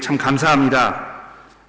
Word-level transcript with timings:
참 0.00 0.18
감사합니다. 0.18 1.06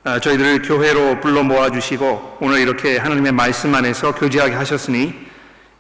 아, 0.04 0.20
저희들을 0.20 0.64
교회로 0.64 1.20
불러 1.20 1.44
모아주시고 1.44 2.40
오늘 2.42 2.60
이렇게 2.60 2.98
하나님의 2.98 3.34
말씀 3.34 3.76
안에서 3.76 4.16
교제하게 4.16 4.56
하셨으니 4.56 5.14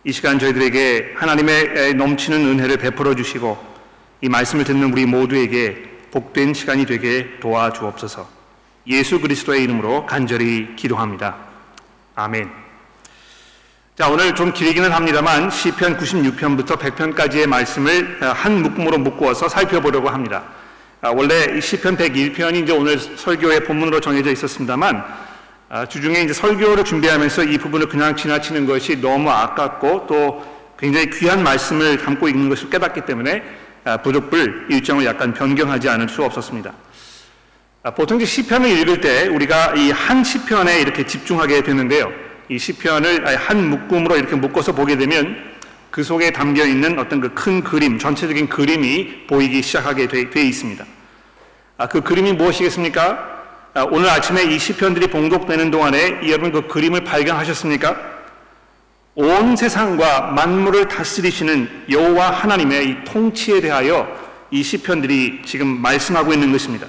이 0.03 0.11
시간 0.11 0.37
저희들에게 0.37 1.13
하나님의 1.15 1.95
넘치는 1.95 2.39
은혜를 2.39 2.77
베풀어 2.77 3.15
주시고 3.15 3.57
이 4.21 4.29
말씀을 4.29 4.63
듣는 4.63 4.93
우리 4.93 5.07
모두에게 5.07 5.89
복된 6.11 6.53
시간이 6.53 6.85
되게 6.85 7.39
도와주옵소서 7.39 8.29
예수 8.85 9.19
그리스도의 9.21 9.63
이름으로 9.63 10.05
간절히 10.05 10.75
기도합니다. 10.75 11.35
아멘. 12.13 12.47
자, 13.97 14.07
오늘 14.07 14.35
좀 14.35 14.53
길기는 14.53 14.91
합니다만 14.91 15.49
시편 15.49 15.97
96편부터 15.97 16.77
100편까지의 16.77 17.47
말씀을 17.47 18.19
한 18.21 18.61
묶음으로 18.61 18.99
묶어서 18.99 19.49
살펴보려고 19.49 20.09
합니다. 20.09 20.58
아, 21.01 21.11
원래 21.11 21.57
이 21.57 21.61
시편 21.61 21.95
101편이 21.95 22.63
이제 22.63 22.73
오늘 22.73 22.99
설교의 22.99 23.63
본문으로 23.63 24.01
정해져 24.01 24.31
있었습니다만 24.31 25.01
아, 25.69 25.85
주중에 25.85 26.19
이제 26.21 26.33
설교를 26.33 26.83
준비하면서 26.83 27.45
이 27.45 27.57
부분을 27.57 27.87
그냥 27.87 28.15
지나치는 28.17 28.65
것이 28.65 28.99
너무 28.99 29.29
아깝고 29.29 30.07
또 30.07 30.45
굉장히 30.77 31.09
귀한 31.11 31.41
말씀을 31.43 31.97
담고 31.99 32.27
있는 32.27 32.49
것을 32.49 32.69
깨닫기 32.69 33.01
때문에 33.05 33.43
아, 33.85 33.97
부족불 33.97 34.67
일정을 34.69 35.05
약간 35.05 35.33
변경하지 35.33 35.87
않을 35.87 36.09
수 36.09 36.21
없었습니다. 36.23 36.73
아, 37.83 37.91
보통 37.91 38.23
시편을 38.23 38.69
읽을 38.69 38.99
때 38.99 39.27
우리가 39.27 39.75
이 39.77 39.91
한 39.91 40.23
시편에 40.23 40.81
이렇게 40.81 41.05
집중하게 41.05 41.63
되는데요. 41.63 42.11
이 42.49 42.59
시편을 42.59 43.25
한 43.37 43.69
묶음으로 43.69 44.17
이렇게 44.17 44.35
묶어서 44.35 44.73
보게 44.73 44.97
되면 44.97 45.37
그 45.91 46.03
속에 46.03 46.31
담겨 46.31 46.65
있는 46.65 46.99
어떤 46.99 47.19
그 47.19 47.33
큰 47.33 47.63
그림, 47.63 47.97
전체적인 47.97 48.49
그림이 48.49 49.27
보이기 49.27 49.61
시작하게 49.61 50.07
돼, 50.07 50.29
돼 50.29 50.41
있습니다. 50.41 50.85
아, 51.77 51.87
그 51.87 52.01
그림이 52.01 52.33
무엇이겠습니까? 52.33 53.39
아, 53.73 53.83
오늘 53.83 54.09
아침에 54.09 54.43
이 54.43 54.59
시편들이 54.59 55.07
봉독되는 55.07 55.71
동안에 55.71 56.19
여러분 56.27 56.51
그 56.51 56.67
그림을 56.67 57.03
발견하셨습니까? 57.03 58.19
온 59.15 59.55
세상과 59.55 60.31
만물을 60.31 60.87
다스리시는 60.87 61.85
여호와 61.89 62.31
하나님의 62.31 62.89
이 62.89 62.95
통치에 63.05 63.61
대하여 63.61 64.07
이 64.51 64.63
시편들이 64.63 65.41
지금 65.45 65.81
말씀하고 65.81 66.33
있는 66.33 66.51
것입니다. 66.51 66.87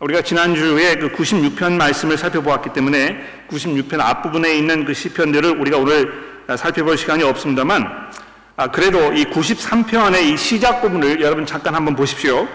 우리가 0.00 0.22
지난주에 0.22 0.96
그 0.96 1.12
96편 1.12 1.74
말씀을 1.74 2.18
살펴보았기 2.18 2.72
때문에 2.72 3.22
96편 3.48 4.00
앞부분에 4.00 4.54
있는 4.54 4.84
그 4.84 4.94
시편들을 4.94 5.60
우리가 5.60 5.78
오늘 5.78 6.31
살펴볼 6.56 6.98
시간이 6.98 7.22
없습니다만 7.22 8.10
아, 8.56 8.66
그래도 8.68 9.12
이 9.12 9.24
93편의 9.24 10.22
이 10.22 10.36
시작 10.36 10.82
부분을 10.82 11.20
여러분 11.20 11.46
잠깐 11.46 11.74
한번 11.74 11.96
보십시오. 11.96 12.46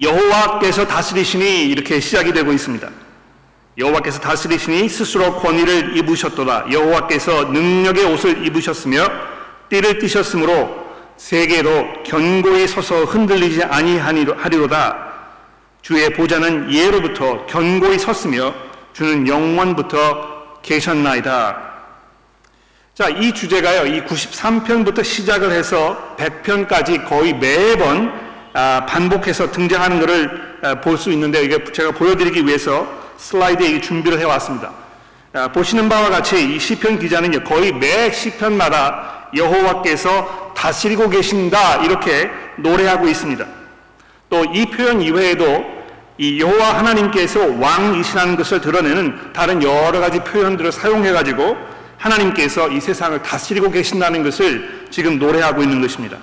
여호와께서 0.00 0.86
다스리시니 0.86 1.66
이렇게 1.66 2.00
시작이 2.00 2.32
되고 2.32 2.52
있습니다. 2.52 2.88
여호와께서 3.78 4.20
다스리시니 4.20 4.88
스스로 4.88 5.36
권위를 5.36 5.96
입으셨도다. 5.96 6.66
여호와께서 6.70 7.44
능력의 7.44 8.04
옷을 8.06 8.46
입으셨으며 8.46 9.06
띠를 9.68 9.98
띠셨으므로 9.98 10.90
세계로 11.16 12.02
견고히 12.02 12.66
서서 12.66 13.04
흔들리지 13.04 13.62
아니하리로다. 13.62 15.10
주의 15.82 16.10
보좌는 16.10 16.72
예로부터 16.72 17.46
견고히 17.46 17.98
섰으며 17.98 18.52
주는 18.92 19.28
영원부터 19.28 20.60
계셨나이다. 20.62 21.69
자, 23.00 23.08
이 23.08 23.32
주제가요, 23.32 23.86
이 23.86 24.04
93편부터 24.04 25.02
시작을 25.02 25.52
해서 25.52 26.14
100편까지 26.18 27.08
거의 27.08 27.32
매번 27.32 28.12
아, 28.52 28.84
반복해서 28.84 29.50
등장하는 29.50 30.00
것을 30.00 30.58
아, 30.62 30.74
볼수 30.82 31.10
있는데, 31.12 31.42
이게 31.42 31.64
제가 31.72 31.92
보여드리기 31.92 32.44
위해서 32.44 32.86
슬라이드에 33.16 33.80
준비를 33.80 34.18
해왔습니다. 34.20 34.72
아, 35.32 35.48
보시는 35.48 35.88
바와 35.88 36.10
같이 36.10 36.54
이 36.54 36.60
시편 36.60 36.98
기자는 36.98 37.42
거의 37.42 37.72
매 37.72 38.10
시편마다 38.12 39.30
여호와께서 39.34 40.52
다스리고 40.54 41.08
계신다 41.08 41.76
이렇게 41.76 42.28
노래하고 42.58 43.08
있습니다. 43.08 43.46
또 44.28 44.44
이 44.52 44.66
표현 44.66 45.00
이외에도 45.00 45.64
이 46.18 46.38
여호와 46.38 46.76
하나님께서 46.76 47.46
왕이시라는 47.58 48.36
것을 48.36 48.60
드러내는 48.60 49.32
다른 49.32 49.62
여러 49.62 50.00
가지 50.00 50.20
표현들을 50.20 50.70
사용해 50.70 51.12
가지고 51.12 51.69
하나님께서 52.00 52.68
이 52.70 52.80
세상을 52.80 53.22
다스리고 53.22 53.70
계신다는 53.70 54.24
것을 54.24 54.86
지금 54.90 55.18
노래하고 55.18 55.62
있는 55.62 55.80
것입니다. 55.82 56.16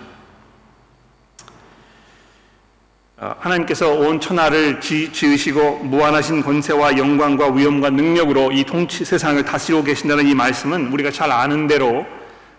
어, 3.20 3.36
하나님께서 3.40 3.94
온 3.94 4.20
천하를 4.20 4.80
지, 4.80 5.10
으시고 5.24 5.80
무한하신 5.80 6.44
권세와 6.44 6.98
영광과 6.98 7.52
위엄과 7.52 7.92
능력으로 7.92 8.52
이 8.52 8.64
통치 8.64 9.06
세상을 9.06 9.44
다스리고 9.44 9.84
계신다는 9.84 10.28
이 10.28 10.36
말씀은 10.36 10.92
우리가 10.92 11.12
잘 11.12 11.32
아는 11.32 11.68
대로 11.68 12.06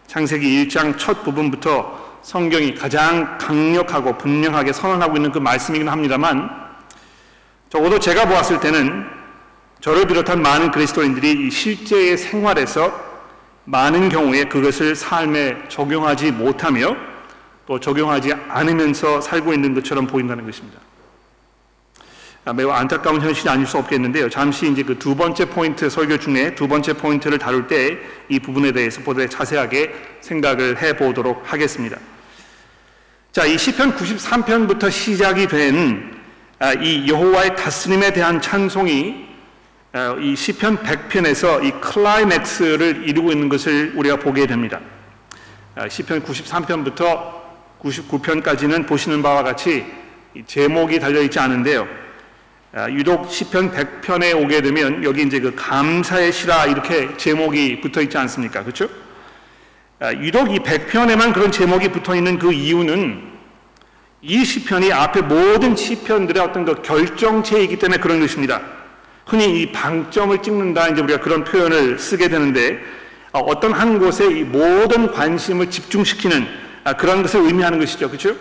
창세기 0.06 0.66
1장 0.66 0.98
첫 0.98 1.22
부분부터 1.22 2.18
성경이 2.22 2.74
가장 2.74 3.38
강력하고 3.38 4.18
분명하게 4.18 4.72
선언하고 4.72 5.16
있는 5.16 5.30
그 5.30 5.38
말씀이긴 5.38 5.88
합니다만 5.88 6.50
적어도 7.70 7.98
제가 7.98 8.26
보았을 8.26 8.58
때는 8.58 9.06
저를 9.80 10.06
비롯한 10.06 10.42
많은 10.42 10.72
그리스도인들이 10.72 11.50
실제의 11.50 12.18
생활에서 12.18 13.07
많은 13.68 14.08
경우에 14.08 14.44
그것을 14.44 14.94
삶에 14.96 15.68
적용하지 15.68 16.32
못하며 16.32 16.96
또 17.66 17.78
적용하지 17.78 18.32
않으면서 18.48 19.20
살고 19.20 19.52
있는 19.52 19.74
것처럼 19.74 20.06
보인다는 20.06 20.46
것입니다. 20.46 20.80
아, 22.46 22.52
매우 22.54 22.70
안타까운 22.70 23.20
현실이 23.20 23.50
아닐 23.50 23.66
수 23.66 23.76
없겠는데요. 23.76 24.30
잠시 24.30 24.70
이제 24.72 24.82
그 24.82 24.98
두 24.98 25.14
번째 25.14 25.44
포인트 25.44 25.90
설교 25.90 26.16
중에 26.18 26.54
두 26.54 26.66
번째 26.66 26.94
포인트를 26.94 27.36
다룰 27.36 27.66
때 27.66 27.98
이 28.30 28.38
부분에 28.38 28.72
대해서 28.72 29.02
보다 29.02 29.26
자세하게 29.26 29.94
생각을 30.22 30.80
해 30.80 30.96
보도록 30.96 31.42
하겠습니다. 31.52 31.98
자, 33.32 33.44
이 33.44 33.58
시편 33.58 33.96
93편부터 33.96 34.90
시작이 34.90 35.46
된이 35.46 35.96
아, 36.58 36.72
여호와의 37.06 37.54
다스림에 37.56 38.14
대한 38.14 38.40
찬송이 38.40 39.28
어, 39.28 39.28
이 40.21 40.37
시편 40.37 40.82
100편에서 40.82 41.65
이 41.65 41.71
클라이맥스를 41.81 43.09
이루고 43.09 43.32
있는 43.32 43.49
것을 43.49 43.94
우리가 43.97 44.16
보게 44.16 44.47
됩니다. 44.47 44.81
어, 45.76 45.88
시편 45.88 46.25
93편부터 46.25 47.32
99편까지는 47.81 48.87
보시는 48.87 49.22
바와 49.22 49.43
같이 49.43 49.87
제목이 50.47 51.00
달려 51.00 51.22
있지 51.22 51.38
않은데요. 51.38 51.88
어, 52.75 52.87
유독 52.91 53.31
시편 53.31 53.72
100편에 53.72 54.37
오게 54.44 54.60
되면 54.60 55.03
여기 55.04 55.22
이제 55.22 55.41
그 55.41 55.54
감사의 55.54 56.32
시라 56.32 56.66
이렇게 56.66 57.16
제목이 57.16 57.81
붙어 57.81 58.03
있지 58.03 58.19
않습니까? 58.19 58.62
그렇죠? 58.62 58.91
유독 60.21 60.54
이 60.54 60.59
100편에만 60.60 61.32
그런 61.32 61.50
제목이 61.50 61.88
붙어 61.88 62.15
있는 62.15 62.38
그 62.38 62.53
이유는 62.53 63.22
이 64.21 64.44
시편이 64.44 64.93
앞에 64.93 65.22
모든 65.22 65.75
시편들의 65.75 66.41
어떤 66.41 66.65
그 66.65 66.82
결정체이기 66.82 67.78
때문에 67.78 67.98
그런 67.98 68.21
것입니다. 68.21 68.78
흔히 69.28 69.61
이 69.61 69.72
방점을 69.72 70.43
찍는다 70.43 70.89
이제 70.89 71.03
우리가 71.03 71.21
그런 71.21 71.44
표현을 71.44 71.99
쓰게 71.99 72.28
되는데 72.28 72.81
어, 73.31 73.41
어떤 73.41 73.75
한 73.75 73.99
곳에 73.99 74.25
이 74.25 74.43
모든 74.43 75.12
관심을 75.12 75.71
집중시키는 75.71 76.49
아, 76.84 76.94
그런 76.94 77.21
것을 77.21 77.43
의미하는 77.43 77.78
것이죠. 77.78 78.09
그렇죠? 78.09 78.34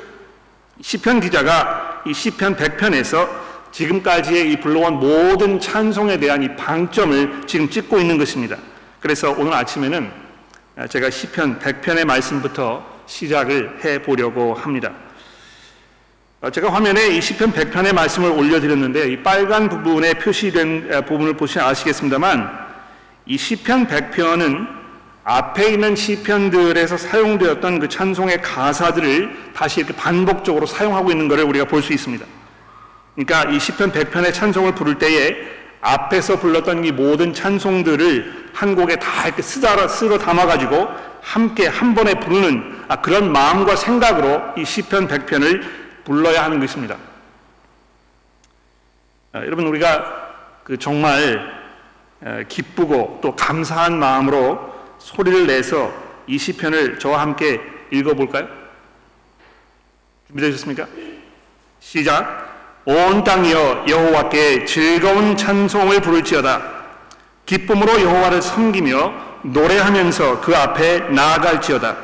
시편 0.80 1.20
기자가 1.20 2.04
이 2.08 2.14
시편 2.14 2.56
100편에서 2.56 3.28
지금까지의 3.74 4.54
이 4.54 4.60
불러온 4.62 4.94
모든 4.94 5.60
찬송에 5.60 6.20
대한 6.20 6.42
이 6.42 6.56
방점을 6.56 7.42
지금 7.46 7.70
찍고 7.70 8.00
있는 8.00 8.18
것입니다. 8.18 8.56
그래서 9.02 9.36
오늘 9.38 9.54
아침에는 9.56 10.10
아, 10.78 10.88
제가 10.88 11.10
시편 11.10 11.60
100편의 11.60 12.06
말씀부터 12.06 12.86
시작을 13.08 13.84
해 13.84 14.02
보려고 14.02 14.54
합니다. 14.54 14.94
어, 16.40 16.52
제가 16.52 16.72
화면에 16.72 17.08
이 17.08 17.20
시편 17.20 17.52
100편의 17.52 17.94
말씀을 17.96 18.30
올려드렸는데 18.30 19.12
이 19.12 19.24
빨간 19.24 19.70
부분에 19.70 20.14
표시된 20.14 21.04
부분을 21.08 21.34
보시면 21.34 21.68
아시겠습니다만 21.68 22.68
이 23.26 23.38
시편 23.38 23.88
100편은 23.88 24.68
앞에 25.24 25.72
있는 25.72 25.96
시편들에서 25.96 26.96
사용되었던 26.98 27.80
그 27.80 27.90
찬송의 27.90 28.44
가사들을 28.44 29.52
다시 29.56 29.80
이렇게 29.80 29.96
반복적으로 29.96 30.68
사용하고 30.68 31.10
있는 31.10 31.28
것을 31.28 31.44
우리가 31.44 31.66
볼 31.66 31.82
수 31.82 31.92
있습니다. 31.92 32.24
그러니까 33.16 33.50
이 33.52 33.60
시편 33.60 33.92
100편의 33.92 34.32
찬송을 34.32 34.76
부를 34.76 35.00
때에 35.00 35.36
앞에서 35.82 36.40
불렀던 36.40 36.86
이 36.86 36.92
모든 36.92 37.34
찬송들을 37.34 38.50
한 38.54 38.76
곡에 38.76 38.98
다 38.98 39.26
이렇게 39.26 39.42
쓰다 39.42 39.88
쓸어 39.88 40.20
담아가지고 40.20 40.88
함께 41.22 41.66
한 41.66 41.96
번에 41.96 42.14
부르는 42.14 42.78
아, 42.88 42.98
그런 43.02 43.32
마음과 43.32 43.76
생각으로 43.76 44.42
이 44.56 44.64
시편 44.64 45.08
100편을 45.08 45.87
불러야 46.08 46.46
하는 46.46 46.62
것입니다. 46.62 46.96
아, 49.34 49.40
여러분 49.40 49.68
우리가 49.68 50.62
그 50.64 50.80
정말 50.80 51.58
기쁘고 52.48 53.20
또 53.22 53.36
감사한 53.36 54.00
마음으로 54.00 54.74
소리를 55.00 55.46
내서 55.46 55.94
이 56.26 56.38
시편을 56.38 56.98
저와 57.00 57.20
함께 57.20 57.62
읽어볼까요? 57.92 58.48
준비되셨습니까? 60.28 60.88
시작. 61.82 62.48
온 62.86 63.26
땅이여 63.26 63.86
여호와께 63.90 64.64
즐거운 64.64 65.36
찬송을 65.36 66.00
부를지어다 66.00 66.62
기쁨으로 67.46 68.02
여호와를 68.02 68.42
섬기며 68.42 69.42
노래하면서 69.44 70.40
그 70.40 70.56
앞에 70.56 71.00
나아갈지어다 71.10 71.98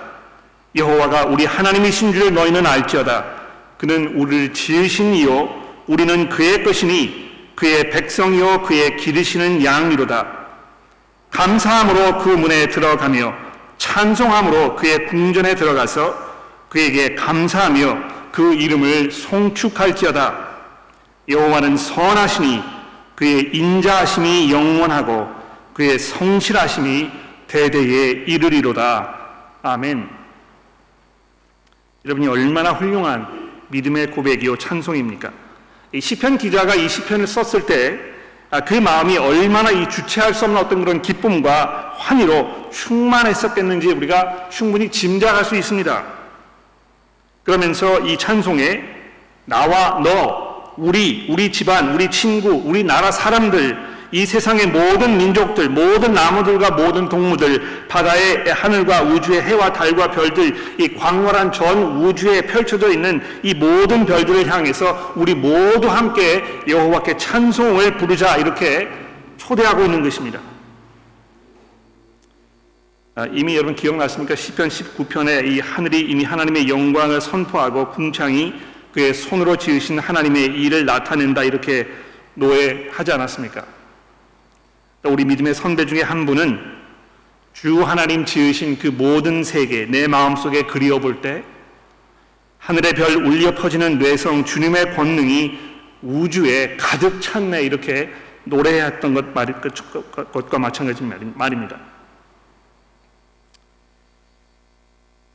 여호와가 0.75 1.25
우리 1.25 1.45
하나님이신 1.45 2.11
줄 2.11 2.33
너희는 2.33 2.65
알지어다 2.65 3.42
그는 3.83 4.15
우리를 4.15 4.53
지으신 4.53 5.13
이요 5.13 5.53
우리는 5.87 6.29
그의 6.29 6.63
것이니 6.63 7.51
그의 7.53 7.89
백성이요 7.89 8.61
그의 8.61 8.95
기르시는 8.95 9.61
양이로다 9.61 10.25
감사함으로 11.29 12.19
그 12.19 12.29
문에 12.29 12.67
들어가며 12.67 13.35
찬송함으로 13.77 14.77
그의 14.77 15.07
궁전에 15.07 15.55
들어가서 15.55 16.17
그에게 16.69 17.15
감사하며 17.15 17.97
그 18.31 18.53
이름을 18.53 19.11
송축할지어다 19.11 20.47
여호와는 21.27 21.75
선하시니 21.75 22.63
그의 23.15 23.49
인자하심이 23.51 24.49
영원하고 24.49 25.27
그의 25.73 25.99
성실하심이 25.99 27.11
대대에 27.47 28.11
이르리로다. 28.27 29.13
아멘. 29.61 30.09
여러분이 32.05 32.27
얼마나 32.29 32.71
훌륭한 32.71 33.42
믿음의 33.73 34.11
고백이요 34.11 34.57
찬송입니까? 34.57 35.31
이 35.93 35.99
시편 35.99 36.37
기자가 36.37 36.75
이 36.75 36.87
시편을 36.87 37.25
썼을 37.25 37.65
때그 37.65 38.77
아, 38.77 38.81
마음이 38.81 39.17
얼마나 39.17 39.71
이 39.71 39.89
주체할 39.89 40.33
수 40.33 40.45
없는 40.45 40.61
어떤 40.61 40.79
그런 40.79 41.01
기쁨과 41.01 41.95
환희로 41.97 42.69
충만했었겠는지 42.71 43.87
우리가 43.87 44.49
충분히 44.49 44.89
짐작할 44.89 45.43
수 45.43 45.55
있습니다. 45.55 46.03
그러면서 47.43 47.99
이 48.01 48.17
찬송에 48.17 48.83
나와 49.45 49.99
너 50.03 50.73
우리, 50.77 51.27
우리 51.29 51.51
집안, 51.51 51.93
우리 51.93 52.09
친구, 52.09 52.49
우리 52.49 52.83
나라 52.83 53.11
사람들, 53.11 53.92
이 54.13 54.27
세상의 54.27 54.67
모든 54.67 55.17
민족들, 55.17 55.69
모든 55.69 56.13
나무들과 56.13 56.69
모든 56.69 57.09
동무들, 57.09 57.87
바다의 57.87 58.53
하늘과 58.53 59.01
우주의 59.01 59.41
해와 59.41 59.73
달과 59.73 60.11
별들, 60.11 60.55
이 60.79 60.93
광활한 60.93 61.51
전 61.51 61.97
우주에 61.97 62.41
펼쳐져 62.41 62.91
있는 62.91 63.23
이 63.41 63.55
모든 63.55 64.05
별들을 64.05 64.47
향해서 64.47 65.13
우리 65.15 65.33
모두 65.33 65.89
함께 65.89 66.43
여호와께 66.67 67.17
찬송을 67.17 67.97
부르자 67.97 68.37
이렇게 68.37 68.87
초대하고 69.37 69.83
있는 69.83 70.03
것입니다. 70.03 70.39
아, 73.15 73.25
이미 73.33 73.55
여러분 73.55 73.75
기억났습니까? 73.75 74.35
시편 74.35 74.69
19편에 74.69 75.47
이 75.47 75.59
하늘이 75.59 76.01
이미 76.01 76.23
하나님의 76.23 76.69
영광을 76.69 77.19
선포하고 77.19 77.89
궁창이 77.89 78.53
그의 78.93 79.15
손으로 79.15 79.55
지으신 79.55 79.97
하나님의 79.97 80.45
일을 80.45 80.85
나타낸다 80.85 81.41
이렇게 81.41 81.87
노예하지 82.35 83.11
않았습니까? 83.11 83.65
우리 85.03 85.25
믿음의 85.25 85.53
선배 85.53 85.85
중에 85.85 86.01
한 86.01 86.25
분은 86.25 86.73
주 87.53 87.83
하나님 87.83 88.25
지으신 88.25 88.79
그 88.79 88.87
모든 88.87 89.43
세계 89.43 89.85
내 89.85 90.07
마음속에 90.07 90.63
그리워 90.63 90.99
볼 90.99 91.21
때 91.21 91.43
하늘의 92.59 92.93
별 92.93 93.15
울려 93.25 93.53
퍼지는 93.53 93.99
뇌성 93.99 94.45
주님의 94.45 94.95
권능이 94.95 95.59
우주에 96.01 96.77
가득 96.77 97.21
찼네 97.21 97.61
이렇게 97.63 98.09
노래했던 98.45 99.13
것 99.13 99.25
말, 99.33 99.59
그, 99.59 99.69
것과 100.31 100.59
마찬가지 100.59 101.03
말입니다. 101.03 101.77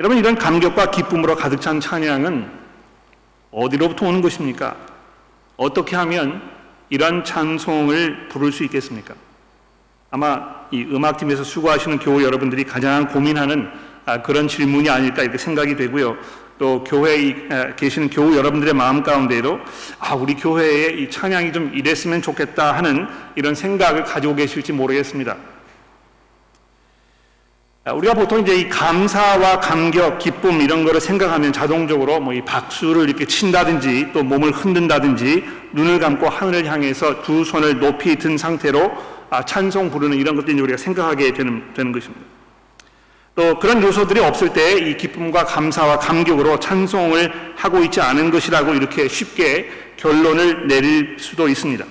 여러분 0.01 0.17
이런 0.17 0.37
감격과 0.37 0.91
기쁨으로 0.91 1.37
가득 1.37 1.61
찬 1.61 1.81
찬양은 1.81 2.51
어디로부터 3.51 4.07
오는 4.07 4.23
것입니까? 4.23 4.77
어떻게 5.57 5.97
하면 5.97 6.41
이러한 6.89 7.25
찬송을 7.25 8.29
부를 8.29 8.53
수 8.53 8.65
있겠습니까? 8.65 9.15
아마 10.11 10.41
이 10.71 10.83
음악팀에서 10.85 11.45
수고하시는 11.45 11.99
교우 11.99 12.23
여러분들이 12.23 12.65
가장 12.65 13.09
고민하는 13.09 13.69
아, 14.07 14.23
그런 14.23 14.49
질문이 14.49 14.89
아닐까 14.89 15.23
이렇게 15.23 15.37
생각이 15.37 15.77
되고요. 15.77 16.17
또 16.59 16.83
교회에 16.83 17.49
계시는 17.77 18.11
교우 18.11 18.35
여러분들의 18.35 18.75
마음 18.75 19.03
가운데도 19.03 19.61
아 20.01 20.15
우리 20.15 20.35
교회에 20.35 20.95
이 20.95 21.11
찬양이 21.11 21.53
좀 21.53 21.73
이랬으면 21.75 22.23
좋겠다 22.23 22.73
하는 22.75 23.07
이런 23.37 23.55
생각을 23.55 24.03
가지고 24.05 24.35
계실지 24.35 24.73
모르겠습니다. 24.73 25.37
우리가 27.95 28.13
보통 28.15 28.41
이제 28.41 28.55
이 28.55 28.69
감사와 28.69 29.61
감격, 29.61 30.19
기쁨 30.19 30.61
이런 30.61 30.85
거를 30.85 31.01
생각하면 31.01 31.53
자동적으로 31.53 32.21
뭐 32.21 32.35
이 32.35 32.43
박수를 32.43 33.09
이렇게 33.09 33.25
친다든지 33.25 34.09
또 34.13 34.23
몸을 34.23 34.51
흔든다든지 34.53 35.45
눈을 35.73 35.99
감고 35.99 36.29
하늘을 36.29 36.67
향해서 36.67 37.23
두 37.23 37.45
손을 37.45 37.79
높이 37.79 38.17
든 38.17 38.37
상태로 38.37 39.18
아, 39.31 39.45
찬송 39.45 39.91
부르는 39.91 40.17
이런 40.17 40.37
것들이 40.37 40.61
우리가 40.61 40.77
생각하게 40.79 41.33
되는, 41.33 41.63
되는 41.75 41.93
것입니다. 41.93 42.25
또 43.35 43.59
그런 43.59 43.81
요소들이 43.83 44.19
없을 44.21 44.53
때 44.53 44.81
이 44.81 44.97
기쁨과 44.97 45.45
감사와 45.45 45.99
감격으로 46.01 46.59
찬송을 46.59 47.53
하고 47.57 47.79
있지 47.85 48.01
않은 48.01 48.31
것이라고 48.31 48.75
이렇게 48.75 49.07
쉽게 49.07 49.71
결론을 49.97 50.67
내릴 50.67 51.17
수도 51.19 51.49
있습니다. 51.49 51.85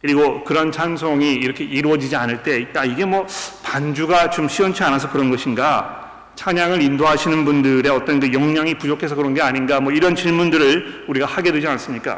그리고 0.00 0.44
그런 0.44 0.70
찬송이 0.70 1.34
이렇게 1.34 1.64
이루어지지 1.64 2.14
않을 2.14 2.44
때, 2.44 2.68
야, 2.76 2.84
이게 2.84 3.04
뭐 3.04 3.26
반주가 3.64 4.30
좀 4.30 4.48
시원치 4.48 4.84
않아서 4.84 5.10
그런 5.10 5.28
것인가? 5.30 6.06
찬양을 6.36 6.80
인도하시는 6.80 7.44
분들의 7.44 7.90
어떤 7.90 8.20
그 8.20 8.32
역량이 8.32 8.74
부족해서 8.74 9.16
그런 9.16 9.34
게 9.34 9.42
아닌가? 9.42 9.80
뭐 9.80 9.92
이런 9.92 10.14
질문들을 10.14 11.06
우리가 11.08 11.26
하게 11.26 11.50
되지 11.50 11.66
않습니까? 11.66 12.14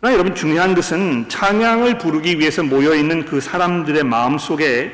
그러나 0.00 0.14
여러분 0.14 0.34
중요한 0.34 0.76
것은 0.76 1.28
찬양을 1.28 1.98
부르기 1.98 2.38
위해서 2.38 2.62
모여 2.62 2.94
있는 2.94 3.24
그 3.24 3.40
사람들의 3.40 4.04
마음 4.04 4.38
속에 4.38 4.92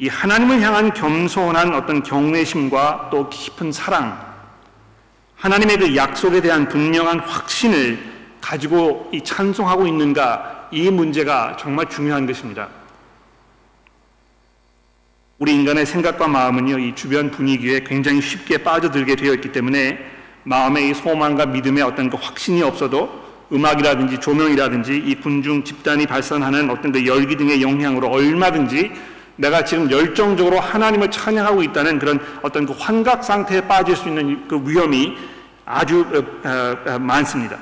이 0.00 0.08
하나님을 0.08 0.60
향한 0.62 0.92
겸손한 0.92 1.74
어떤 1.74 2.02
경외심과 2.02 3.10
또 3.12 3.28
깊은 3.28 3.70
사랑, 3.70 4.20
하나님의 5.36 5.76
그 5.78 5.96
약속에 5.96 6.40
대한 6.40 6.68
분명한 6.68 7.20
확신을 7.20 7.98
가지고 8.40 9.08
이 9.12 9.22
찬송하고 9.22 9.86
있는가 9.86 10.68
이 10.72 10.90
문제가 10.90 11.56
정말 11.56 11.88
중요한 11.88 12.26
것입니다. 12.26 12.68
우리 15.38 15.54
인간의 15.54 15.86
생각과 15.86 16.26
마음은요, 16.26 16.78
이 16.80 16.94
주변 16.96 17.30
분위기에 17.30 17.84
굉장히 17.84 18.20
쉽게 18.20 18.58
빠져들게 18.58 19.14
되어 19.14 19.34
있기 19.34 19.52
때문에 19.52 19.98
마음의 20.42 20.90
이 20.90 20.94
소망과 20.94 21.46
믿음의 21.46 21.82
어떤 21.84 22.10
그 22.10 22.16
확신이 22.16 22.62
없어도 22.62 23.29
음악이라든지 23.52 24.18
조명이라든지 24.18 24.96
이 24.96 25.14
군중 25.16 25.64
집단이 25.64 26.06
발산하는 26.06 26.70
어떤 26.70 26.92
그 26.92 27.04
열기 27.06 27.36
등의 27.36 27.62
영향으로 27.62 28.08
얼마든지 28.08 28.92
내가 29.36 29.64
지금 29.64 29.90
열정적으로 29.90 30.60
하나님을 30.60 31.10
찬양하고 31.10 31.62
있다는 31.62 31.98
그런 31.98 32.20
어떤 32.42 32.66
그 32.66 32.74
환각 32.78 33.24
상태에 33.24 33.62
빠질 33.62 33.96
수 33.96 34.08
있는 34.08 34.46
그 34.46 34.62
위험이 34.64 35.16
아주 35.64 36.06
어, 36.12 36.48
어, 36.48 36.76
어, 36.94 36.98
많습니다. 36.98 37.56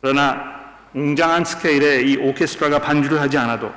그러나 0.00 0.56
웅장한 0.94 1.44
스케일의 1.44 2.08
이 2.08 2.16
오케스트라가 2.16 2.78
반주를 2.78 3.20
하지 3.20 3.36
않아도 3.38 3.72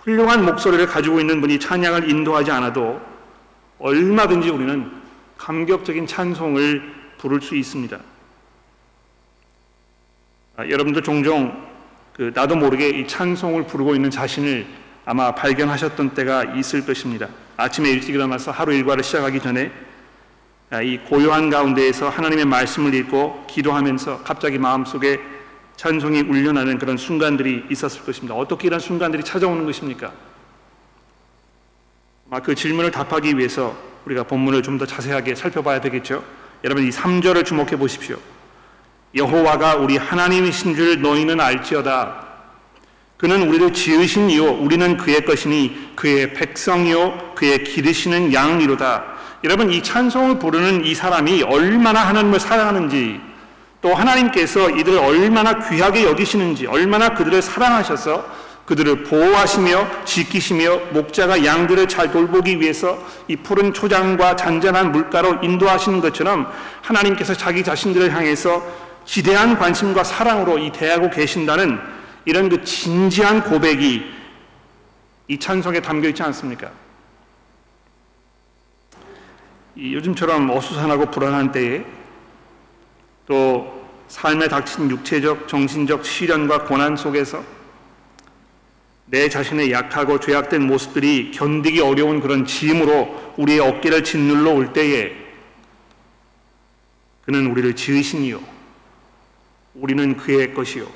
훌륭한 0.00 0.44
목소리를 0.44 0.86
가지고 0.86 1.18
있는 1.18 1.40
분이 1.40 1.58
찬양을 1.58 2.10
인도하지 2.10 2.50
않아도 2.50 3.00
얼마든지 3.78 4.50
우리는 4.50 4.90
감격적인 5.38 6.06
찬송을 6.06 7.03
부를 7.24 7.40
수 7.40 7.56
있습니다. 7.56 7.98
아, 10.56 10.68
여러분도 10.68 11.00
종종 11.00 11.66
그 12.12 12.30
나도 12.34 12.54
모르게 12.54 12.90
이 12.90 13.08
찬송을 13.08 13.66
부르고 13.66 13.94
있는 13.94 14.10
자신을 14.10 14.66
아마 15.06 15.34
발견하셨던 15.34 16.10
때가 16.10 16.44
있을 16.54 16.84
것입니다. 16.84 17.28
아침에 17.56 17.88
일찍 17.88 18.14
일어나서 18.14 18.50
하루 18.50 18.74
일과를 18.74 19.02
시작하기 19.02 19.40
전에 19.40 19.72
아, 20.70 20.82
이 20.82 20.98
고요한 20.98 21.48
가운데에서 21.48 22.10
하나님의 22.10 22.44
말씀을 22.44 22.92
읽고 22.94 23.46
기도하면서 23.48 24.22
갑자기 24.22 24.58
마음속에 24.58 25.18
찬송이 25.76 26.20
울려나는 26.20 26.78
그런 26.78 26.98
순간들이 26.98 27.64
있었을 27.70 28.04
것입니다. 28.04 28.34
어떻게 28.34 28.66
이런 28.68 28.78
순간들이 28.78 29.24
찾아오는 29.24 29.64
것입니까? 29.64 30.12
그 32.42 32.54
질문을 32.54 32.90
답하기 32.90 33.38
위해서 33.38 33.76
우리가 34.04 34.24
본문을 34.24 34.62
좀 34.62 34.76
더 34.76 34.84
자세하게 34.84 35.36
살펴봐야 35.36 35.80
되겠죠. 35.80 36.22
여러분 36.64 36.86
이 36.86 36.88
3절을 36.88 37.44
주목해 37.44 37.76
보십시오. 37.76 38.16
여호와가 39.14 39.76
우리 39.76 39.98
하나님이신 39.98 40.74
줄 40.74 41.02
너희는 41.02 41.38
알지어다. 41.38 42.24
그는 43.18 43.46
우리를 43.48 43.74
지으신 43.74 44.30
이요 44.30 44.50
우리는 44.50 44.96
그의 44.96 45.26
것이니 45.26 45.92
그의 45.94 46.32
백성이요 46.32 47.34
그의 47.34 47.64
기르시는 47.64 48.32
양이로다. 48.32 49.04
여러분 49.44 49.70
이 49.70 49.82
찬송을 49.82 50.38
부르는 50.38 50.86
이 50.86 50.94
사람이 50.94 51.42
얼마나 51.42 52.00
하나님을 52.00 52.40
사랑하는지 52.40 53.20
또 53.82 53.94
하나님께서 53.94 54.70
이들을 54.70 54.98
얼마나 54.98 55.68
귀하게 55.68 56.04
여기시는지 56.04 56.66
얼마나 56.66 57.10
그들을 57.10 57.42
사랑하셔서 57.42 58.26
그들을 58.66 59.04
보호하시며 59.04 60.04
지키시며 60.04 60.76
목자가 60.92 61.44
양들을 61.44 61.86
잘 61.88 62.10
돌보기 62.10 62.60
위해서 62.60 62.98
이 63.28 63.36
푸른 63.36 63.74
초장과 63.74 64.36
잔잔한 64.36 64.92
물가로 64.92 65.40
인도하시는 65.42 66.00
것처럼 66.00 66.50
하나님께서 66.80 67.34
자기 67.34 67.62
자신들을 67.62 68.14
향해서 68.14 68.62
지대한 69.04 69.58
관심과 69.58 70.02
사랑으로 70.02 70.58
이 70.58 70.72
대하고 70.72 71.10
계신다는 71.10 71.78
이런 72.24 72.48
그 72.48 72.64
진지한 72.64 73.44
고백이 73.44 74.02
이 75.28 75.38
찬송에 75.38 75.80
담겨 75.80 76.08
있지 76.08 76.22
않습니까? 76.22 76.70
요즘처럼 79.76 80.48
어수선하고 80.50 81.10
불안한 81.10 81.52
때에 81.52 81.84
또 83.26 83.84
삶에 84.08 84.48
닥친 84.48 84.90
육체적, 84.90 85.48
정신적 85.48 86.04
시련과 86.04 86.64
고난 86.64 86.96
속에서 86.96 87.42
내 89.14 89.28
자신의 89.28 89.70
약하고 89.70 90.18
죄악된 90.18 90.66
모습들이 90.66 91.30
견디기 91.30 91.80
어려운 91.80 92.18
그런 92.18 92.44
짐으로 92.44 93.34
우리의 93.36 93.60
어깨를 93.60 94.02
짓눌러 94.02 94.50
올 94.50 94.72
때에 94.72 95.12
그는 97.24 97.46
우리를 97.46 97.76
지으시니요. 97.76 98.40
우리는 99.74 100.16
그의 100.16 100.52
것이요. 100.52 100.90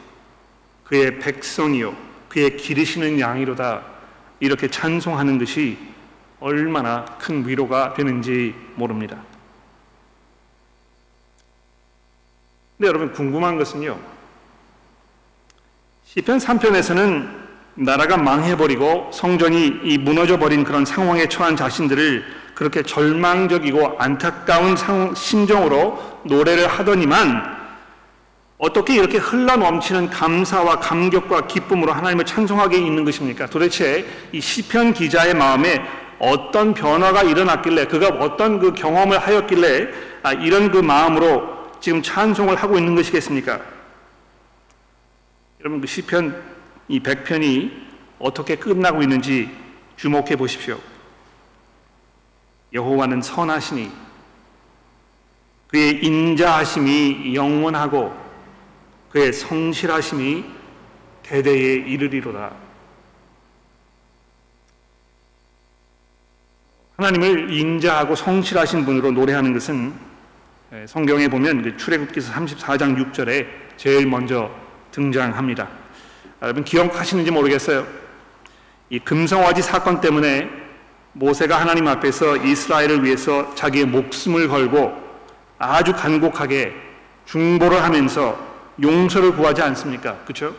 그의 0.82 1.20
백성이요. 1.20 1.96
그의 2.28 2.56
기르시는 2.56 3.20
양이로다. 3.20 3.84
이렇게 4.40 4.66
찬송하는 4.66 5.38
것이 5.38 5.78
얼마나 6.40 7.04
큰 7.20 7.46
위로가 7.46 7.94
되는지 7.94 8.52
모릅니다. 8.74 9.22
근데 12.76 12.88
여러분 12.88 13.12
궁금한 13.12 13.56
것은요. 13.56 13.96
시편 16.04 16.38
3편에서는 16.38 17.47
나라가 17.80 18.16
망해버리고 18.16 19.10
성전이 19.12 19.80
이 19.84 19.98
무너져버린 19.98 20.64
그런 20.64 20.84
상황에 20.84 21.28
처한 21.28 21.54
자신들을 21.54 22.24
그렇게 22.54 22.82
절망적이고 22.82 23.98
안타까운 23.98 24.74
심정으로 25.14 26.02
노래를 26.24 26.66
하더니만 26.66 27.56
어떻게 28.58 28.96
이렇게 28.96 29.18
흘러 29.18 29.54
넘치는 29.54 30.10
감사와 30.10 30.80
감격과 30.80 31.46
기쁨으로 31.46 31.92
하나님을 31.92 32.24
찬송하게 32.24 32.78
있는 32.78 33.04
것입니까? 33.04 33.46
도대체 33.46 34.04
이 34.32 34.40
시편 34.40 34.94
기자의 34.94 35.34
마음에 35.34 35.80
어떤 36.18 36.74
변화가 36.74 37.22
일어났길래 37.22 37.86
그가 37.86 38.08
어떤 38.08 38.58
그 38.58 38.74
경험을 38.74 39.20
하였길래 39.20 39.88
아, 40.24 40.32
이런 40.32 40.72
그 40.72 40.78
마음으로 40.78 41.68
지금 41.80 42.02
찬송을 42.02 42.56
하고 42.56 42.76
있는 42.76 42.96
것이겠습니까? 42.96 43.60
여러분 45.60 45.80
그 45.80 45.86
시편 45.86 46.57
이 46.88 47.00
100편이 47.00 47.70
어떻게 48.18 48.56
끝나고 48.56 49.02
있는지 49.02 49.50
주목해 49.96 50.36
보십시오. 50.36 50.80
여호와는 52.72 53.22
선하시니 53.22 53.90
그의 55.68 56.04
인자하심이 56.04 57.34
영원하고 57.34 58.14
그의 59.10 59.32
성실하심이 59.32 60.44
대대에 61.22 61.74
이르리로다. 61.74 62.52
하나님을 66.96 67.52
인자하고 67.52 68.16
성실하신 68.16 68.84
분으로 68.84 69.12
노래하는 69.12 69.52
것은 69.52 69.94
예, 70.72 70.86
성경에 70.86 71.28
보면 71.28 71.62
그 71.62 71.76
출애굽기서 71.76 72.32
34장 72.32 73.12
6절에 73.12 73.46
제일 73.76 74.06
먼저 74.06 74.50
등장합니다. 74.90 75.68
여러분 76.42 76.64
기억하시는지 76.64 77.30
모르겠어요. 77.30 77.86
이 78.90 78.98
금성화지 78.98 79.62
사건 79.62 80.00
때문에 80.00 80.48
모세가 81.12 81.60
하나님 81.60 81.88
앞에서 81.88 82.36
이스라엘을 82.36 83.04
위해서 83.04 83.54
자기의 83.54 83.86
목숨을 83.86 84.48
걸고 84.48 84.96
아주 85.58 85.92
간곡하게 85.92 86.74
중보를 87.26 87.82
하면서 87.82 88.38
용서를 88.80 89.32
구하지 89.34 89.62
않습니까? 89.62 90.16
그렇죠? 90.24 90.54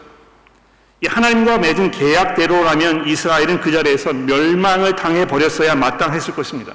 이 1.02 1.08
하나님과 1.08 1.60
맺은 1.60 1.92
계약대로라면 1.92 3.08
이스라엘은 3.08 3.62
그 3.62 3.72
자리에서 3.72 4.12
멸망을 4.12 4.96
당해 4.98 5.26
버렸어야 5.26 5.76
마땅했을 5.76 6.36
것입니다. 6.36 6.74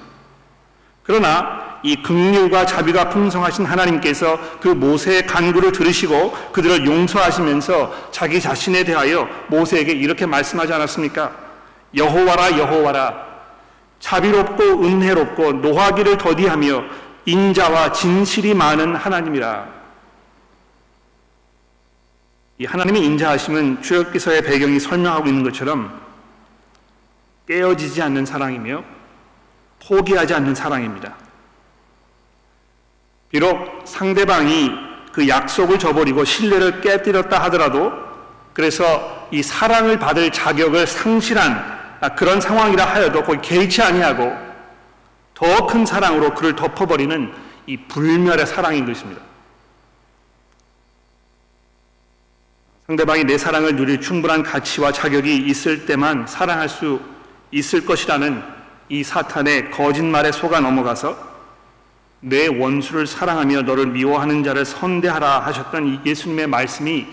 그러나 1.02 1.73
이 1.84 2.02
극률과 2.02 2.64
자비가 2.64 3.10
풍성하신 3.10 3.66
하나님께서 3.66 4.38
그 4.58 4.68
모세의 4.68 5.26
간구를 5.26 5.70
들으시고 5.70 6.32
그들을 6.50 6.86
용서하시면서 6.86 8.10
자기 8.10 8.40
자신에 8.40 8.84
대하여 8.84 9.28
모세에게 9.48 9.92
이렇게 9.92 10.24
말씀하지 10.24 10.72
않았습니까? 10.72 11.30
여호와라 11.94 12.58
여호와라 12.58 13.26
자비롭고 14.00 14.82
은혜롭고 14.82 15.52
노하기를 15.52 16.16
더디하며 16.16 16.84
인자와 17.26 17.92
진실이 17.92 18.54
많은 18.54 18.96
하나님이라. 18.96 19.68
이 22.58 22.64
하나님의 22.64 23.04
인자하심은 23.04 23.82
출애굽기서의 23.82 24.42
배경이 24.42 24.80
설명하고 24.80 25.28
있는 25.28 25.42
것처럼 25.42 26.00
깨어지지 27.46 28.00
않는 28.00 28.24
사랑이며 28.24 28.82
포기하지 29.86 30.32
않는 30.32 30.54
사랑입니다. 30.54 31.23
비록 33.34 33.82
상대방이 33.84 34.70
그 35.10 35.26
약속을 35.26 35.80
저버리고 35.80 36.24
신뢰를 36.24 36.80
깨뜨렸다 36.80 37.42
하더라도 37.44 37.92
그래서 38.52 39.26
이 39.32 39.42
사랑을 39.42 39.98
받을 39.98 40.30
자격을 40.30 40.86
상실한 40.86 41.98
그런 42.16 42.40
상황이라 42.40 42.84
하여도 42.84 43.24
거기 43.24 43.40
개의치 43.40 43.82
아니하고 43.82 44.32
더 45.34 45.66
큰 45.66 45.84
사랑으로 45.84 46.32
그를 46.36 46.54
덮어버리는 46.54 47.32
이 47.66 47.76
불멸의 47.76 48.46
사랑인 48.46 48.86
것입니다. 48.86 49.20
상대방이 52.86 53.24
내 53.24 53.36
사랑을 53.36 53.74
누릴 53.74 54.00
충분한 54.00 54.44
가치와 54.44 54.92
자격이 54.92 55.38
있을 55.38 55.86
때만 55.86 56.28
사랑할 56.28 56.68
수 56.68 57.00
있을 57.50 57.84
것이라는 57.84 58.44
이 58.90 59.02
사탄의 59.02 59.72
거짓말에 59.72 60.30
속아 60.30 60.60
넘어가서 60.60 61.33
내 62.26 62.46
원수를 62.46 63.06
사랑하며 63.06 63.62
너를 63.62 63.86
미워하는 63.88 64.42
자를 64.42 64.64
선대하라 64.64 65.40
하셨던 65.40 65.86
이 65.86 66.00
예수님의 66.08 66.46
말씀이 66.46 67.06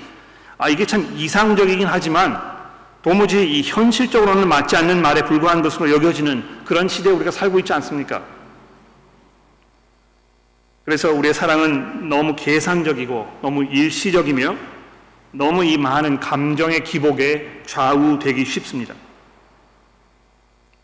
아 0.57 0.69
이게 0.69 0.85
참 0.85 1.05
이상적이긴 1.17 1.85
하지만 1.85 2.41
도무지 3.01 3.43
이 3.43 3.61
현실적으로는 3.61 4.47
맞지 4.47 4.77
않는 4.77 5.01
말에 5.01 5.25
불과한 5.25 5.61
것으로 5.61 5.91
여겨지는 5.91 6.63
그런 6.63 6.87
시대에 6.87 7.11
우리가 7.11 7.31
살고 7.31 7.59
있지 7.59 7.73
않습니까? 7.73 8.23
그래서 10.85 11.11
우리의 11.11 11.33
사랑은 11.33 12.07
너무 12.07 12.35
계산적이고 12.37 13.39
너무 13.41 13.65
일시적이며 13.65 14.55
너무 15.31 15.65
이 15.65 15.77
많은 15.77 16.21
감정의 16.21 16.85
기복에 16.85 17.63
좌우되기 17.65 18.45
쉽습니다. 18.45 18.93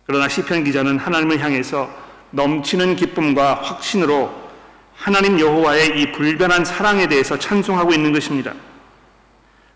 그러나 0.05 0.27
시편 0.27 0.65
기자는 0.65 0.97
하나님을 0.97 1.39
향해서 1.39 2.06
넘치는 2.31 2.95
기쁨과 2.95 3.55
확신으로 3.55 4.47
하나님 4.95 5.39
여호와의 5.39 5.99
이 5.99 6.11
불변한 6.11 6.65
사랑에 6.65 7.07
대해서 7.07 7.37
찬송하고 7.37 7.93
있는 7.93 8.11
것입니다. 8.11 8.53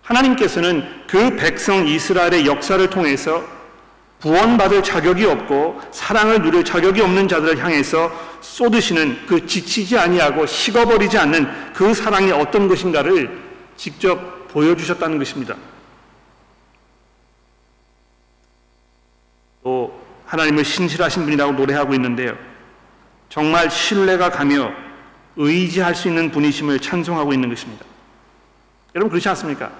하나님께서는 0.01 0.83
그 1.07 1.35
백성 1.35 1.87
이스라엘의 1.87 2.45
역사를 2.45 2.89
통해서 2.89 3.43
구원받을 4.21 4.83
자격이 4.83 5.25
없고 5.25 5.81
사랑을 5.91 6.41
누릴 6.41 6.63
자격이 6.63 7.01
없는 7.01 7.27
자들을 7.27 7.63
향해서 7.63 8.11
쏟으시는 8.41 9.25
그 9.25 9.45
지치지 9.47 9.97
아니하고 9.97 10.45
식어버리지 10.45 11.17
않는 11.17 11.73
그 11.73 11.93
사랑이 11.93 12.31
어떤 12.31 12.67
것인가를 12.67 13.39
직접 13.77 14.47
보여주셨다는 14.49 15.17
것입니다. 15.17 15.55
또 19.63 20.00
하나님을 20.31 20.63
신실하신 20.63 21.23
분이라고 21.23 21.51
노래하고 21.51 21.93
있는데요. 21.95 22.37
정말 23.27 23.69
신뢰가 23.69 24.29
가며 24.29 24.71
의지할 25.35 25.93
수 25.93 26.07
있는 26.07 26.31
분이심을 26.31 26.79
찬송하고 26.79 27.33
있는 27.33 27.49
것입니다. 27.49 27.85
여러분 28.95 29.09
그렇지 29.09 29.27
않습니까? 29.27 29.71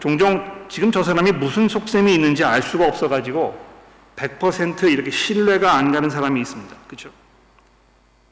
종종 0.00 0.66
지금 0.70 0.90
저 0.90 1.02
사람이 1.02 1.32
무슨 1.32 1.68
속셈이 1.68 2.14
있는지 2.14 2.42
알 2.42 2.62
수가 2.62 2.86
없어가지고 2.86 3.72
100% 4.16 4.90
이렇게 4.90 5.10
신뢰가 5.10 5.74
안 5.74 5.92
가는 5.92 6.08
사람이 6.08 6.40
있습니다. 6.40 6.74
그렇죠? 6.86 7.10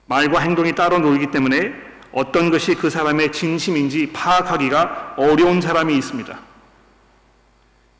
말과 0.07 0.41
행동이 0.41 0.75
따로 0.75 0.99
놀기 0.99 1.31
때문에 1.31 1.75
어떤 2.13 2.51
것이 2.51 2.75
그 2.75 2.89
사람의 2.89 3.33
진심인지 3.33 4.13
파악하기가 4.15 5.15
어려운 5.19 5.61
사람이 5.61 5.95
있습니다. 5.99 6.39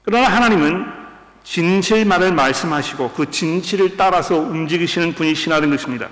그러나 0.03 0.29
하나님은 0.29 1.00
진실만을 1.45 2.33
말씀하시고 2.33 3.13
그 3.13 3.31
진실을 3.31 3.97
따라서 3.97 4.37
움직이시는 4.37 5.15
분이시라는 5.15 5.71
것입니다. 5.71 6.09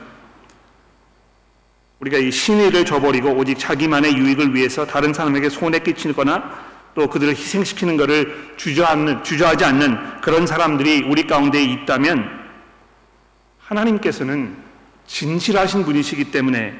우리가 2.00 2.18
이 2.18 2.30
신의를 2.30 2.84
저버리고 2.84 3.30
오직 3.30 3.58
자기만의 3.58 4.16
유익을 4.16 4.54
위해서 4.54 4.86
다른 4.86 5.12
사람에게 5.12 5.48
손해 5.48 5.80
끼치거나 5.80 6.68
또 6.94 7.08
그들을 7.08 7.34
희생시키는 7.34 7.96
것을 7.96 8.54
주저하는, 8.56 9.22
주저하지 9.22 9.64
않는 9.64 10.20
그런 10.20 10.46
사람들이 10.46 11.02
우리 11.02 11.26
가운데 11.26 11.62
있다면 11.62 12.38
하나님께서는 13.60 14.56
진실하신 15.06 15.84
분이시기 15.84 16.30
때문에 16.30 16.78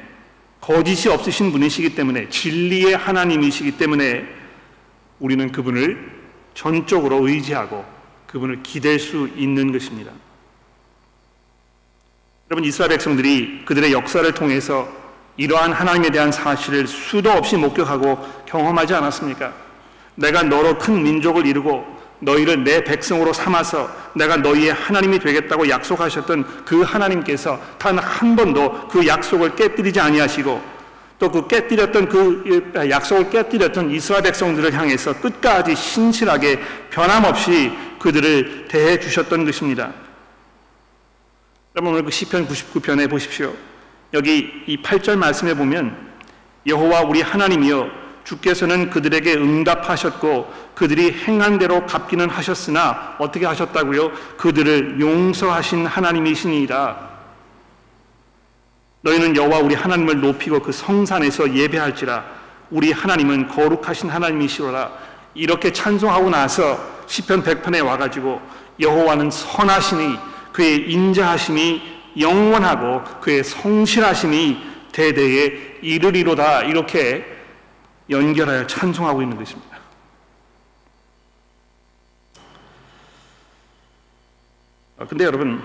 거짓이 0.61 1.09
없으신 1.09 1.51
분이시기 1.51 1.95
때문에 1.95 2.29
진리의 2.29 2.97
하나님이시기 2.97 3.77
때문에 3.77 4.25
우리는 5.19 5.51
그분을 5.51 6.11
전적으로 6.53 7.27
의지하고 7.27 7.85
그분을 8.31 8.61
기댈 8.63 8.99
수 8.99 9.29
있는 9.35 9.71
것입니다. 9.71 10.11
여러분 12.49 12.67
이스라엘 12.67 12.89
백성들이 12.89 13.63
그들의 13.65 13.91
역사를 13.91 14.31
통해서 14.33 14.87
이러한 15.37 15.71
하나님에 15.71 16.09
대한 16.09 16.31
사실을 16.31 16.87
수도 16.87 17.31
없이 17.31 17.55
목격하고 17.55 18.17
경험하지 18.45 18.93
않았습니까? 18.93 19.53
내가 20.15 20.43
너로 20.43 20.77
큰 20.77 21.01
민족을 21.01 21.45
이루고 21.45 21.99
너희를 22.19 22.63
내 22.65 22.83
백성으로 22.83 23.31
삼아서 23.31 23.89
내가 24.13 24.35
너희의 24.35 24.73
하나님이 24.73 25.19
되겠다고 25.19 25.69
약속하셨던 25.69 26.65
그 26.65 26.81
하나님께서 26.81 27.59
단 27.77 27.97
한 27.97 28.35
번도 28.35 28.89
그 28.89 29.07
약속을 29.07 29.55
깨뜨리지 29.55 29.99
아니하시고 29.99 30.79
또 31.19 31.31
그 31.31 31.47
깨뜨렸던 31.47 32.09
그 32.09 32.71
약속을 32.89 33.29
깨뜨렸던 33.29 33.91
이스라엘 33.91 34.23
백성들을 34.23 34.73
향해서 34.73 35.19
끝까지 35.19 35.75
신실하게 35.75 36.59
변함없이 36.89 37.71
그들을 37.99 38.67
대해 38.67 38.99
주셨던 38.99 39.45
것입니다. 39.45 39.93
여러분 41.75 41.93
오늘 41.93 42.03
그 42.03 42.11
시편 42.11 42.47
99편에 42.47 43.09
보십시오. 43.09 43.53
여기 44.13 44.63
이 44.65 44.81
8절 44.81 45.17
말씀에 45.17 45.53
보면 45.53 46.09
여호와 46.65 47.01
우리 47.01 47.21
하나님이여 47.21 47.89
주께서는 48.23 48.89
그들에게 48.89 49.35
응답하셨고 49.35 50.53
그들이 50.75 51.11
행한 51.11 51.57
대로 51.57 51.85
갚기는 51.85 52.29
하셨으나 52.29 53.15
어떻게 53.19 53.45
하셨다고요? 53.45 54.11
그들을 54.37 54.99
용서하신 54.99 55.85
하나님이시니이다. 55.85 57.09
너희는 59.01 59.35
여호와 59.35 59.59
우리 59.59 59.75
하나님을 59.75 60.21
높이고 60.21 60.59
그 60.59 60.71
성산에서 60.71 61.55
예배할지라 61.55 62.25
우리 62.71 62.91
하나님은 62.91 63.47
거룩하신 63.47 64.09
하나님이시로라. 64.09 64.91
이렇게 65.33 65.71
찬송하고 65.71 66.29
나서 66.29 66.98
시편 67.09 67.43
100편에 67.43 67.83
와 67.83 67.97
가지고 67.97 68.39
여호와는 68.79 69.31
선하시니 69.31 70.17
그의 70.53 70.91
인자하심이 70.91 71.81
영원하고 72.19 73.03
그의 73.19 73.43
성실하심이 73.43 74.57
대대에 74.91 75.79
이르리로다. 75.81 76.63
이렇게 76.63 77.25
연결하여 78.09 78.67
찬송하고 78.67 79.23
있는 79.23 79.37
것입니다. 79.37 79.77
아, 84.99 85.05
근데 85.07 85.23
여러분, 85.23 85.63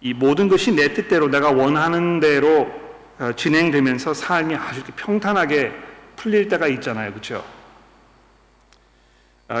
이 0.00 0.14
모든 0.14 0.48
것이 0.48 0.72
내 0.72 0.94
뜻대로 0.94 1.28
내가 1.28 1.50
원하는 1.50 2.20
대로 2.20 2.70
어, 3.18 3.32
진행되면서 3.36 4.14
삶이 4.14 4.54
아주 4.56 4.82
평탄하게 4.96 5.72
풀릴 6.16 6.48
때가 6.48 6.68
있잖아요. 6.68 7.10
그렇죠? 7.10 7.44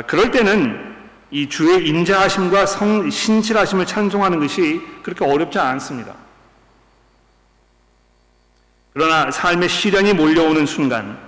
그럴 0.06 0.30
때는 0.30 0.94
이 1.30 1.48
주의 1.48 1.86
인자하심과 1.88 2.66
성, 2.66 3.10
신실하심을 3.10 3.86
찬송하는 3.86 4.40
것이 4.40 4.80
그렇게 5.02 5.24
어렵지 5.24 5.58
않습니다. 5.58 6.14
그러나 8.92 9.30
삶의 9.30 9.68
시련이 9.68 10.14
몰려오는 10.14 10.66
순간 10.66 11.18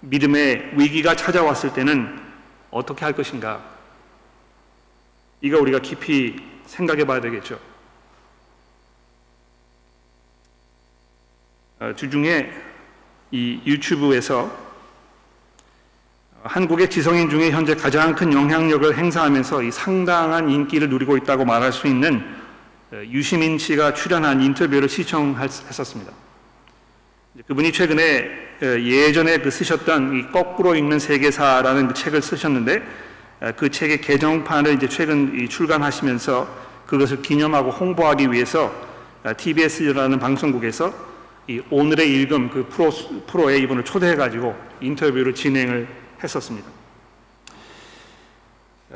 믿음의 0.00 0.72
위기가 0.78 1.14
찾아왔을 1.14 1.74
때는 1.74 2.18
어떻게 2.70 3.04
할 3.04 3.12
것인가? 3.12 3.62
이거 5.42 5.60
우리가 5.60 5.80
깊이 5.80 6.36
생각해 6.64 7.04
봐야 7.04 7.20
되겠죠. 7.20 7.60
어, 11.78 11.92
주중에 11.94 12.50
이 13.30 13.60
유튜브에서 13.66 14.65
한국의 16.48 16.90
지성인 16.90 17.28
중에 17.28 17.50
현재 17.50 17.74
가장 17.74 18.14
큰 18.14 18.32
영향력을 18.32 18.96
행사하면서 18.96 19.62
이 19.62 19.70
상당한 19.70 20.48
인기를 20.50 20.88
누리고 20.88 21.16
있다고 21.16 21.44
말할 21.44 21.72
수 21.72 21.86
있는 21.86 22.24
어, 22.92 23.02
유시민 23.10 23.58
씨가 23.58 23.94
출연한 23.94 24.40
인터뷰를 24.40 24.88
시청했었습니다. 24.88 26.12
그분이 27.46 27.72
최근에 27.72 28.30
어, 28.62 28.66
예전에 28.80 29.38
그 29.38 29.50
쓰셨던 29.50 30.16
이 30.16 30.32
거꾸로 30.32 30.74
읽는 30.74 30.98
세계사라는 30.98 31.88
그 31.88 31.94
책을 31.94 32.22
쓰셨는데 32.22 32.82
어, 33.40 33.52
그 33.56 33.70
책의 33.70 34.00
개정판을 34.00 34.74
이제 34.74 34.88
최근 34.88 35.48
출간하시면서 35.48 36.48
그것을 36.86 37.22
기념하고 37.22 37.70
홍보하기 37.70 38.32
위해서 38.32 38.72
TBS라는 39.36 40.16
어, 40.16 40.20
방송국에서 40.20 40.94
이 41.48 41.60
오늘의 41.70 42.22
읽음 42.22 42.50
그 42.50 42.66
프로, 42.68 42.90
프로에 43.26 43.58
이분을 43.58 43.84
초대해가지고 43.84 44.56
인터뷰를 44.80 45.34
진행을 45.34 46.05
했었습니다. 46.22 46.68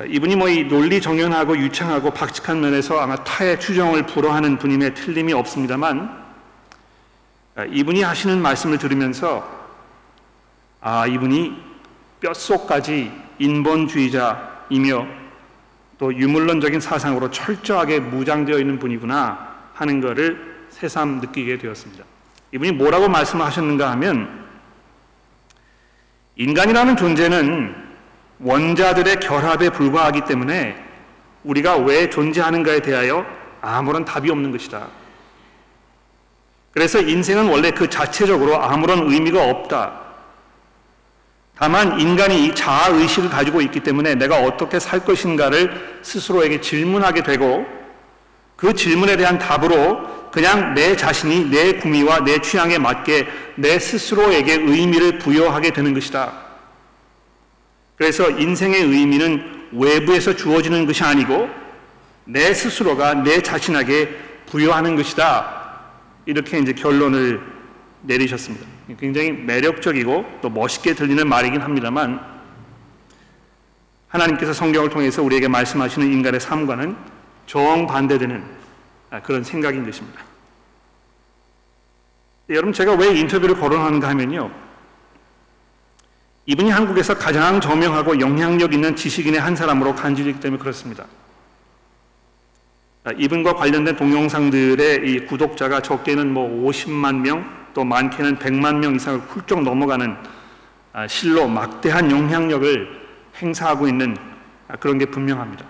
이분이 0.07 0.35
뭐 0.37 0.47
이 0.49 0.63
논리 0.63 1.01
정연하고 1.01 1.57
유창하고 1.57 2.11
박직한 2.11 2.61
면에서 2.61 2.99
아마 2.99 3.15
타의 3.23 3.59
추정을 3.59 4.05
불허하는 4.05 4.57
분임에 4.57 4.93
틀림이 4.93 5.33
없습니다만 5.33 6.21
아, 7.55 7.65
이분이 7.65 8.01
하시는 8.01 8.41
말씀을 8.41 8.77
들으면서 8.77 9.47
아, 10.79 11.05
이분이 11.05 11.55
뼛속까지 12.21 13.11
인본주의자이며 13.39 15.07
또 15.97 16.15
유물론적인 16.15 16.79
사상으로 16.79 17.29
철저하게 17.29 17.99
무장되어 17.99 18.57
있는 18.57 18.79
분이구나 18.79 19.55
하는 19.73 19.99
것을 20.01 20.67
새삼 20.69 21.19
느끼게 21.19 21.57
되었습니다. 21.57 22.03
이분이 22.53 22.71
뭐라고 22.71 23.09
말씀하셨는가 23.09 23.91
하면 23.91 24.40
인간이라는 26.41 26.97
존재는 26.97 27.75
원자들의 28.39 29.19
결합에 29.19 29.69
불과하기 29.69 30.21
때문에 30.25 30.75
우리가 31.43 31.77
왜 31.77 32.09
존재하는가에 32.09 32.79
대하여 32.79 33.23
아무런 33.61 34.05
답이 34.05 34.31
없는 34.31 34.51
것이다. 34.51 34.87
그래서 36.71 36.99
인생은 36.99 37.47
원래 37.47 37.69
그 37.69 37.87
자체적으로 37.87 38.59
아무런 38.59 39.11
의미가 39.11 39.49
없다. 39.51 39.99
다만 41.59 41.99
인간이 41.99 42.47
이 42.47 42.55
자아의식을 42.55 43.29
가지고 43.29 43.61
있기 43.61 43.81
때문에 43.81 44.15
내가 44.15 44.41
어떻게 44.41 44.79
살 44.79 45.05
것인가를 45.05 45.99
스스로에게 46.01 46.59
질문하게 46.59 47.21
되고 47.21 47.67
그 48.61 48.75
질문에 48.75 49.17
대한 49.17 49.39
답으로 49.39 50.29
그냥 50.31 50.75
내 50.75 50.95
자신이 50.95 51.49
내 51.49 51.73
구미와 51.73 52.23
내 52.23 52.39
취향에 52.39 52.77
맞게 52.77 53.27
내 53.55 53.79
스스로에게 53.79 54.53
의미를 54.53 55.17
부여하게 55.17 55.73
되는 55.73 55.95
것이다. 55.95 56.31
그래서 57.97 58.29
인생의 58.29 58.81
의미는 58.83 59.67
외부에서 59.71 60.35
주어지는 60.35 60.85
것이 60.85 61.03
아니고 61.03 61.49
내 62.25 62.53
스스로가 62.53 63.15
내 63.15 63.41
자신에게 63.41 64.15
부여하는 64.45 64.95
것이다. 64.95 65.79
이렇게 66.27 66.59
이제 66.59 66.71
결론을 66.73 67.41
내리셨습니다. 68.03 68.67
굉장히 68.99 69.31
매력적이고 69.31 70.39
또 70.43 70.49
멋있게 70.51 70.93
들리는 70.93 71.27
말이긴 71.27 71.61
합니다만 71.61 72.23
하나님께서 74.07 74.53
성경을 74.53 74.91
통해서 74.91 75.23
우리에게 75.23 75.47
말씀하시는 75.47 76.13
인간의 76.13 76.39
삶과는 76.39 77.20
정반대되는 77.51 78.41
그런 79.23 79.43
생각인 79.43 79.85
것입니다. 79.85 80.21
여러분 82.49 82.71
제가 82.71 82.93
왜 82.93 83.13
인터뷰를 83.13 83.55
거론하는가 83.55 84.07
하면요. 84.07 84.49
이분이 86.45 86.69
한국에서 86.69 87.17
가장 87.17 87.59
저명하고 87.59 88.21
영향력 88.21 88.73
있는 88.73 88.95
지식인의 88.95 89.39
한 89.41 89.55
사람으로 89.55 89.95
간주되기 89.95 90.39
때문에 90.39 90.61
그렇습니다. 90.61 91.05
아, 93.03 93.11
이분과 93.17 93.55
관련된 93.55 93.97
동영상들의 93.97 95.09
이 95.09 95.25
구독자가 95.25 95.81
적게는 95.81 96.33
뭐 96.33 96.69
50만 96.69 97.17
명, 97.17 97.45
또 97.73 97.83
많게는 97.83 98.37
100만 98.37 98.77
명 98.77 98.95
이상을 98.95 99.19
훌쩍 99.27 99.61
넘어가는 99.63 100.15
아, 100.93 101.07
실로 101.07 101.47
막대한 101.47 102.09
영향력을 102.11 103.01
행사하고 103.41 103.87
있는 103.87 104.15
아, 104.67 104.77
그런 104.77 104.97
게 104.97 105.05
분명합니다. 105.05 105.65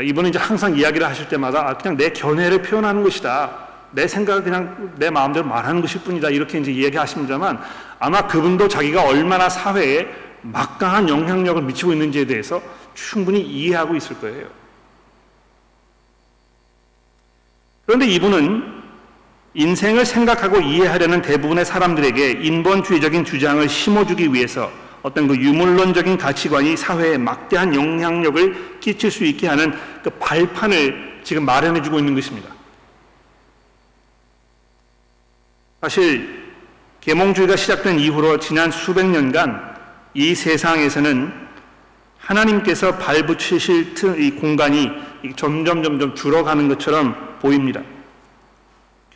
이분은 0.00 0.30
이제 0.30 0.38
항상 0.38 0.74
이야기를 0.76 1.06
하실 1.06 1.28
때마다 1.28 1.76
그냥 1.76 1.96
내 1.96 2.10
견해를 2.10 2.62
표현하는 2.62 3.02
것이다. 3.02 3.50
내 3.90 4.08
생각을 4.08 4.42
그냥 4.42 4.94
내 4.96 5.10
마음대로 5.10 5.46
말하는 5.46 5.82
것일 5.82 6.00
뿐이다. 6.02 6.30
이렇게 6.30 6.58
이제 6.58 6.72
이야기하십니다만 6.72 7.60
아마 7.98 8.26
그분도 8.26 8.68
자기가 8.68 9.06
얼마나 9.06 9.50
사회에 9.50 10.08
막강한 10.40 11.08
영향력을 11.08 11.60
미치고 11.62 11.92
있는지에 11.92 12.24
대해서 12.24 12.62
충분히 12.94 13.40
이해하고 13.42 13.94
있을 13.94 14.18
거예요. 14.18 14.46
그런데 17.84 18.06
이분은 18.06 18.82
인생을 19.54 20.06
생각하고 20.06 20.60
이해하려는 20.60 21.20
대부분의 21.20 21.66
사람들에게 21.66 22.30
인본주의적인 22.42 23.26
주장을 23.26 23.68
심어주기 23.68 24.32
위해서 24.32 24.72
어떤 25.02 25.26
그 25.26 25.36
유물론적인 25.36 26.16
가치관이 26.16 26.76
사회에 26.76 27.18
막대한 27.18 27.74
영향력을 27.74 28.78
끼칠 28.80 29.10
수 29.10 29.24
있게 29.24 29.48
하는 29.48 29.74
그 30.02 30.10
발판을 30.10 31.20
지금 31.24 31.44
마련해 31.44 31.82
주고 31.82 31.98
있는 31.98 32.14
것입니다. 32.14 32.48
사실 35.80 36.42
계몽주의가 37.00 37.56
시작된 37.56 37.98
이후로 37.98 38.38
지난 38.38 38.70
수백 38.70 39.06
년간 39.06 39.74
이 40.14 40.34
세상에서는 40.34 41.32
하나님께서 42.18 42.98
발붙이실 42.98 43.94
이 44.20 44.30
공간이 44.32 44.90
점점 45.34 45.82
점점 45.82 46.14
줄어가는 46.14 46.68
것처럼 46.68 47.38
보입니다. 47.40 47.80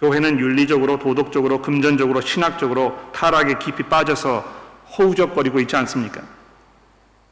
교회는 0.01 0.41
윤리적으로, 0.41 0.99
도덕적으로, 0.99 1.63
금전적으로, 1.63 2.21
신학적으로 2.21 2.99
타락에 3.13 3.55
깊이 3.59 3.85
빠져서 3.85 4.66
허우적거리고 4.99 5.61
있지 5.61 5.77
않습니까? 5.77 6.23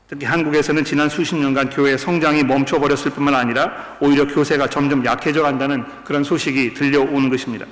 특히 0.06 0.26
한국에서는 0.26 0.84
지난 0.84 1.08
수십 1.08 1.34
년간 1.34 1.70
교회 1.70 1.96
성장이 1.96 2.44
멈춰버렸을 2.44 3.12
뿐만 3.12 3.34
아니라 3.34 3.96
오히려 4.00 4.26
교세가 4.26 4.68
점점 4.68 5.04
약해져 5.04 5.42
간다는 5.42 5.84
그런 6.04 6.22
소식이 6.22 6.74
들려오는 6.74 7.30
것입니다. 7.30 7.66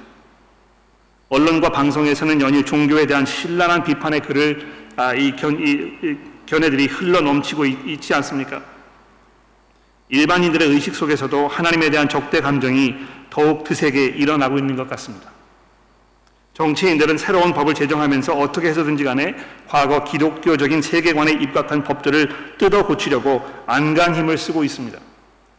언론과 1.28 1.70
방송에서는 1.70 2.40
연일 2.40 2.64
종교에 2.64 3.06
대한 3.06 3.24
신랄한 3.24 3.84
비판의 3.84 4.20
글을 4.20 4.66
아, 4.96 5.14
이, 5.14 5.34
견, 5.36 5.58
이, 5.58 5.70
이 6.02 6.16
견해들이 6.46 6.86
흘러 6.86 7.20
넘치고 7.20 7.64
있, 7.64 8.00
지 8.00 8.12
않습니까? 8.14 8.62
일반인들의 10.08 10.68
의식 10.68 10.94
속에서도 10.94 11.48
하나님에 11.48 11.88
대한 11.90 12.08
적대 12.08 12.40
감정이 12.40 12.96
더욱 13.30 13.64
드세게 13.64 14.04
일어나고 14.04 14.58
있는 14.58 14.76
것 14.76 14.88
같습니다. 14.90 15.30
정치인들은 16.54 17.16
새로운 17.16 17.54
법을 17.54 17.74
제정하면서 17.74 18.34
어떻게 18.34 18.68
해서든지 18.68 19.04
간에 19.04 19.34
과거 19.66 20.04
기독교적인 20.04 20.82
세계관에 20.82 21.32
입각한 21.32 21.82
법들을 21.82 22.56
뜯어 22.58 22.86
고치려고 22.86 23.42
안간 23.66 24.14
힘을 24.14 24.36
쓰고 24.36 24.62
있습니다. 24.62 24.98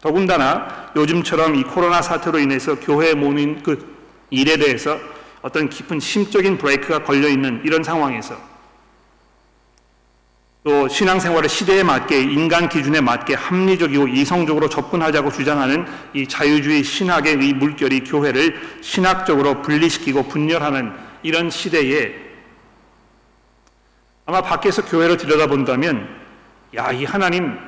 더군다나 0.01 0.91
요즘처럼 0.95 1.56
이 1.56 1.63
코로나 1.63 2.01
사태로 2.01 2.38
인해서 2.39 2.79
교회에 2.79 3.15
모인 3.15 3.63
그 3.63 3.95
일에 4.29 4.58
대해서 4.58 4.99
어떤 5.41 5.69
깊은 5.69 5.99
심적인 5.99 6.58
브레이크가 6.58 7.03
걸려 7.03 7.27
있는 7.27 7.62
이런 7.63 7.84
상황에서 7.84 8.53
또 10.63 10.88
신앙생활의 10.88 11.49
시대에 11.49 11.84
맞게 11.84 12.21
인간 12.21 12.69
기준에 12.69 13.02
맞게 13.02 13.34
합리적이고 13.34 14.08
이성적으로 14.08 14.69
접근하자고 14.69 15.30
주장하는 15.30 15.86
이 16.13 16.26
자유주의 16.26 16.84
신학의 16.84 17.34
이 17.45 17.54
물결이 17.54 18.06
교회를 18.06 18.80
신학적으로 18.82 19.62
분리시키고 19.62 20.23
분열하는 20.30 20.93
이런 21.21 21.49
시대에 21.49 22.15
아마 24.26 24.41
밖에서 24.41 24.86
교회를 24.86 25.17
들여다본다면 25.17 26.23
야, 26.78 26.91
이 26.93 27.04
하나님 27.04 27.60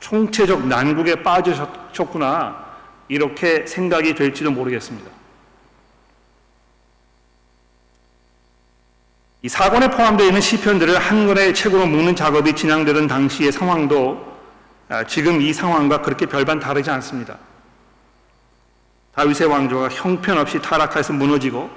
총체적 0.00 0.66
난국에 0.66 1.22
빠지셨구나 1.22 2.66
이렇게 3.08 3.66
생각이 3.66 4.14
될지도 4.14 4.50
모르겠습니다. 4.50 5.21
이 9.44 9.48
사권에 9.48 9.90
포함되어 9.90 10.28
있는 10.28 10.40
시편들을 10.40 10.96
한 10.96 11.26
권의 11.26 11.52
책으로 11.52 11.86
묶는 11.86 12.14
작업이 12.14 12.52
진행되던 12.54 13.08
당시의 13.08 13.50
상황도 13.50 14.32
아, 14.88 15.04
지금 15.04 15.40
이 15.40 15.52
상황과 15.52 16.02
그렇게 16.02 16.26
별반 16.26 16.60
다르지 16.60 16.90
않습니다. 16.90 17.38
다윗의 19.16 19.48
왕조가 19.48 19.88
형편없이 19.88 20.62
타락해서 20.62 21.12
무너지고 21.14 21.68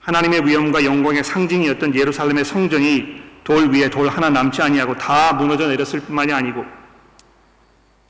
하나님의 0.00 0.46
위엄과 0.46 0.84
영광의 0.84 1.22
상징이었던 1.24 1.94
예루살렘의 1.94 2.44
성전이 2.44 3.22
돌 3.44 3.70
위에 3.70 3.90
돌 3.90 4.08
하나 4.08 4.30
남지 4.30 4.62
아니하고 4.62 4.96
다 4.96 5.34
무너져 5.34 5.68
내렸을 5.68 6.00
뿐만이 6.00 6.32
아니고 6.32 6.64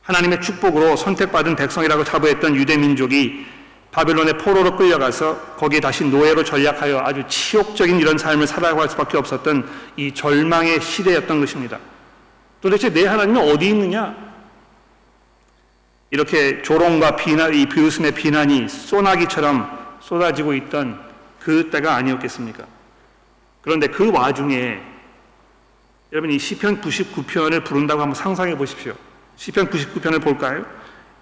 하나님의 0.02 0.40
축복으로 0.40 0.94
선택받은 0.94 1.56
백성이라고 1.56 2.04
자부했던 2.04 2.54
유대 2.54 2.76
민족이 2.76 3.44
바벨론의 3.94 4.38
포로로 4.38 4.76
끌려가서 4.76 5.54
거기에 5.56 5.78
다시 5.78 6.04
노예로 6.04 6.42
전락하여 6.42 6.98
아주 7.04 7.22
치욕적인 7.28 8.00
이런 8.00 8.18
삶을 8.18 8.44
살아갈 8.48 8.88
수밖에 8.88 9.16
없었던 9.16 9.68
이 9.96 10.12
절망의 10.12 10.80
시대였던 10.80 11.38
것입니다. 11.38 11.78
도대체 12.60 12.92
내 12.92 13.06
하나님은 13.06 13.40
어디 13.48 13.68
있느냐? 13.68 14.16
이렇게 16.10 16.60
조롱과 16.62 17.14
비난, 17.14 17.54
이 17.54 17.66
비웃음의 17.66 18.14
비난이 18.14 18.68
소나기처럼 18.68 19.98
쏟아지고 20.00 20.54
있던 20.54 21.00
그 21.38 21.70
때가 21.70 21.94
아니었겠습니까? 21.94 22.64
그런데 23.62 23.86
그 23.86 24.10
와중에 24.10 24.80
여러분 26.10 26.32
이 26.32 26.38
시편 26.38 26.80
99편을 26.80 27.64
부른다고 27.64 28.00
한번 28.02 28.14
상상해 28.16 28.56
보십시오. 28.56 28.94
시편 29.36 29.70
99편을 29.70 30.20
볼까요? 30.20 30.66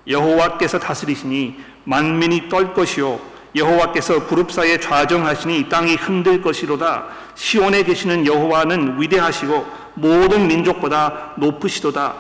여호와께서 0.09 0.79
다스리시니 0.79 1.72
만민이 1.85 2.49
떨 2.49 2.75
것이요. 2.75 3.19
여호와께서 3.55 4.27
사이에 4.49 4.81
좌정하시니 4.81 5.69
땅이 5.69 5.97
흔들 5.97 6.41
것이로다. 6.41 7.07
시온에 7.35 7.83
계시는 7.83 8.27
여호와는 8.27 9.01
위대하시고 9.01 9.67
모든 9.95 10.49
민족보다 10.49 11.35
높으시도다. 11.37 12.15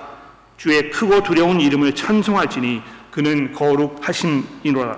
주의 0.56 0.90
크고 0.90 1.22
두려운 1.22 1.60
이름을 1.60 1.94
찬송할지니 1.94 2.82
그는 3.10 3.52
거룩하심이로다 3.52 4.96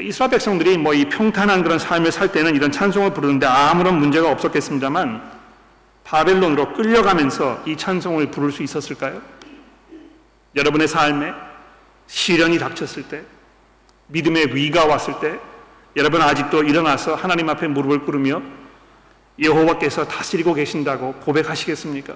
이스라엘 0.00 0.30
백성들이 0.30 0.78
뭐 0.78 0.94
이 0.94 1.04
평탄한 1.06 1.62
그런 1.62 1.78
삶을 1.78 2.12
살 2.12 2.32
때는 2.32 2.54
이런 2.54 2.70
찬송을 2.70 3.12
부르는데 3.12 3.46
아무런 3.46 3.98
문제가 3.98 4.30
없었겠습니다만 4.30 5.22
바벨론으로 6.04 6.72
끌려가면서 6.74 7.62
이 7.66 7.76
찬송을 7.76 8.30
부를 8.30 8.52
수 8.52 8.62
있었을까요? 8.62 9.20
여러분의 10.54 10.88
삶에 10.88 11.32
시련이 12.06 12.58
닥쳤을 12.58 13.08
때, 13.08 13.22
믿음의 14.08 14.54
위가 14.54 14.86
왔을 14.86 15.18
때, 15.20 15.38
여러분 15.96 16.20
아직도 16.20 16.62
일어나서 16.62 17.14
하나님 17.14 17.48
앞에 17.48 17.68
무릎을 17.68 18.00
꿇으며 18.00 18.42
여호와께서 19.40 20.06
다스리고 20.06 20.52
계신다고 20.52 21.14
고백하시겠습니까? 21.14 22.14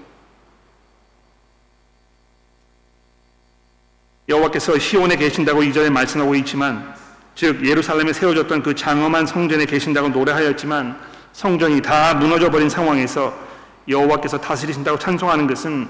여호와께서 4.29 4.79
시온에 4.79 5.17
계신다고 5.17 5.63
이전에 5.63 5.91
말씀하고 5.91 6.35
있지만 6.37 6.95
즉 7.35 7.67
예루살렘에 7.67 8.13
세워졌던 8.13 8.63
그 8.63 8.75
장엄한 8.75 9.27
성전에 9.27 9.65
계신다고 9.65 10.11
노래하였지만 10.11 11.01
성전이 11.33 11.81
다 11.81 12.15
무너져 12.15 12.51
버린 12.51 12.69
상황에서 12.69 13.35
여호와께서 13.89 14.41
다스리신다고 14.41 14.99
찬송하는 14.99 15.47
것은 15.47 15.89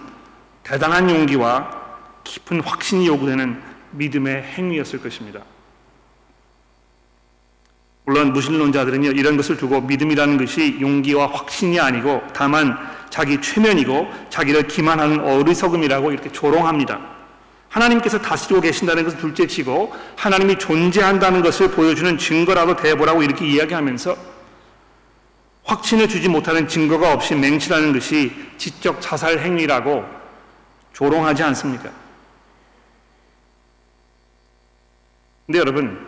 대단한 0.63 1.11
용기와 1.11 1.71
깊은 2.25 2.61
확신이 2.61 3.07
요구되는 3.09 3.70
믿음의 3.93 4.43
행위였을 4.43 5.01
것입니다. 5.01 5.41
물론 8.05 8.33
무신론자들은요 8.33 9.11
이런 9.11 9.37
것을 9.37 9.57
두고 9.57 9.83
믿음이라는 9.83 10.39
것이 10.39 10.79
용기와 10.81 11.29
확신이 11.29 11.79
아니고 11.79 12.23
다만 12.33 12.77
자기 13.09 13.41
최면이고 13.41 14.09
자기를 14.31 14.67
기만하는 14.69 15.21
어리석음이라고 15.21 16.13
이렇게 16.13 16.33
조롱합니다. 16.33 17.01
하나님께서 17.69 18.21
다스리고 18.21 18.61
계신다는 18.61 19.05
것을 19.05 19.19
둘째치고 19.19 19.95
하나님이 20.17 20.59
존재한다는 20.59 21.43
것을 21.43 21.71
보여주는 21.71 22.19
증거라도 22.19 22.75
대보라고 22.77 23.23
이렇게 23.23 23.47
이야기하면서 23.47 24.17
확신을 25.65 26.09
주지 26.09 26.29
못하는 26.29 26.67
증거가 26.67 27.13
없이 27.13 27.35
맹치라는 27.37 27.93
것이 27.93 28.33
지적 28.59 29.01
자살 29.01 29.39
행위라고 29.39 30.05
조롱하지 30.93 31.45
않습니까? 31.45 31.91
근데 35.51 35.59
여러분, 35.59 35.99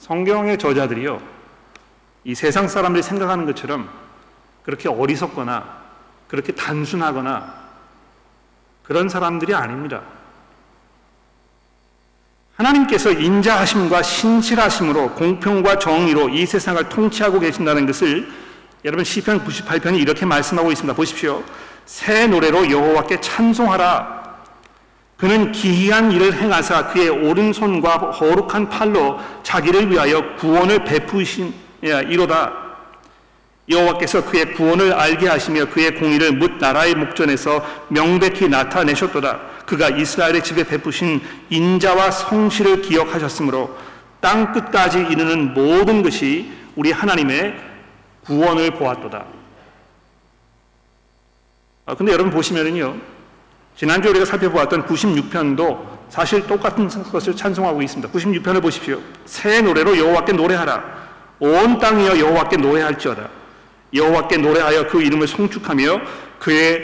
성경의 0.00 0.58
저자들이요, 0.58 1.22
이 2.24 2.34
세상 2.34 2.66
사람들이 2.66 3.04
생각하는 3.04 3.46
것처럼 3.46 3.88
그렇게 4.64 4.88
어리석거나 4.88 5.64
그렇게 6.26 6.52
단순하거나 6.52 7.54
그런 8.82 9.08
사람들이 9.08 9.54
아닙니다. 9.54 10.02
하나님께서 12.56 13.12
인자하심과 13.12 14.02
신실하심으로 14.02 15.12
공평과 15.12 15.78
정의로 15.78 16.28
이 16.28 16.44
세상을 16.44 16.88
통치하고 16.88 17.38
계신다는 17.38 17.86
것을 17.86 18.28
여러분 18.84 19.04
시편 19.04 19.44
98편이 19.44 20.00
이렇게 20.00 20.26
말씀하고 20.26 20.72
있습니다. 20.72 20.96
보십시오. 20.96 21.44
새 21.86 22.26
노래로 22.26 22.68
여호와께 22.72 23.20
찬송하라. 23.20 24.19
그는 25.20 25.52
기이한 25.52 26.10
일을 26.12 26.32
행하사 26.32 26.88
그의 26.88 27.10
오른손과 27.10 28.10
거룩한 28.12 28.70
팔로 28.70 29.20
자기를 29.42 29.90
위하여 29.90 30.34
구원을 30.36 30.84
베푸신 30.84 31.52
이로다. 31.82 32.70
여호와께서 33.68 34.24
그의 34.24 34.54
구원을 34.54 34.94
알게 34.94 35.28
하시며 35.28 35.66
그의 35.66 35.94
공의를 35.96 36.32
뭇 36.32 36.52
나라의 36.58 36.94
목전에서 36.94 37.64
명백히 37.88 38.48
나타내셨도다. 38.48 39.40
그가 39.66 39.90
이스라엘의 39.90 40.42
집에 40.42 40.64
베푸신 40.64 41.20
인자와 41.50 42.10
성실을 42.10 42.80
기억하셨으므로 42.80 43.76
땅 44.20 44.52
끝까지 44.52 45.00
이르는 45.00 45.52
모든 45.52 46.02
것이 46.02 46.50
우리 46.76 46.92
하나님의 46.92 47.60
구원을 48.24 48.70
보았도다. 48.72 49.24
아, 51.86 51.94
근데 51.94 52.12
여러분 52.12 52.32
보시면은요. 52.32 53.19
지난주 53.80 54.10
우리가 54.10 54.26
살펴보았던 54.26 54.84
96편도 54.84 55.86
사실 56.10 56.46
똑같은 56.46 56.86
것을 56.86 57.34
찬송하고 57.34 57.80
있습니다. 57.80 58.12
96편을 58.12 58.60
보십시오. 58.60 59.00
새 59.24 59.62
노래로 59.62 59.96
여호와께 59.96 60.34
노래하라. 60.34 60.84
온 61.38 61.78
땅이여 61.78 62.18
여호와께 62.18 62.58
노래할지어다. 62.58 63.26
여호와께 63.94 64.36
노래하여 64.36 64.86
그 64.88 65.00
이름을 65.00 65.26
송축하며 65.26 65.98
그의 66.38 66.82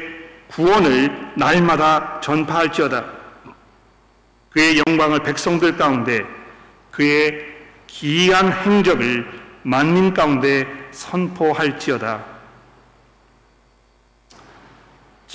구원을 0.48 1.32
날마다 1.36 2.18
전파할지어다. 2.22 3.04
그의 4.48 4.82
영광을 4.86 5.18
백성들 5.18 5.76
가운데 5.76 6.24
그의 6.92 7.44
기이한 7.88 8.50
행적을 8.50 9.28
만민 9.64 10.14
가운데 10.14 10.66
선포할지어다. 10.92 12.35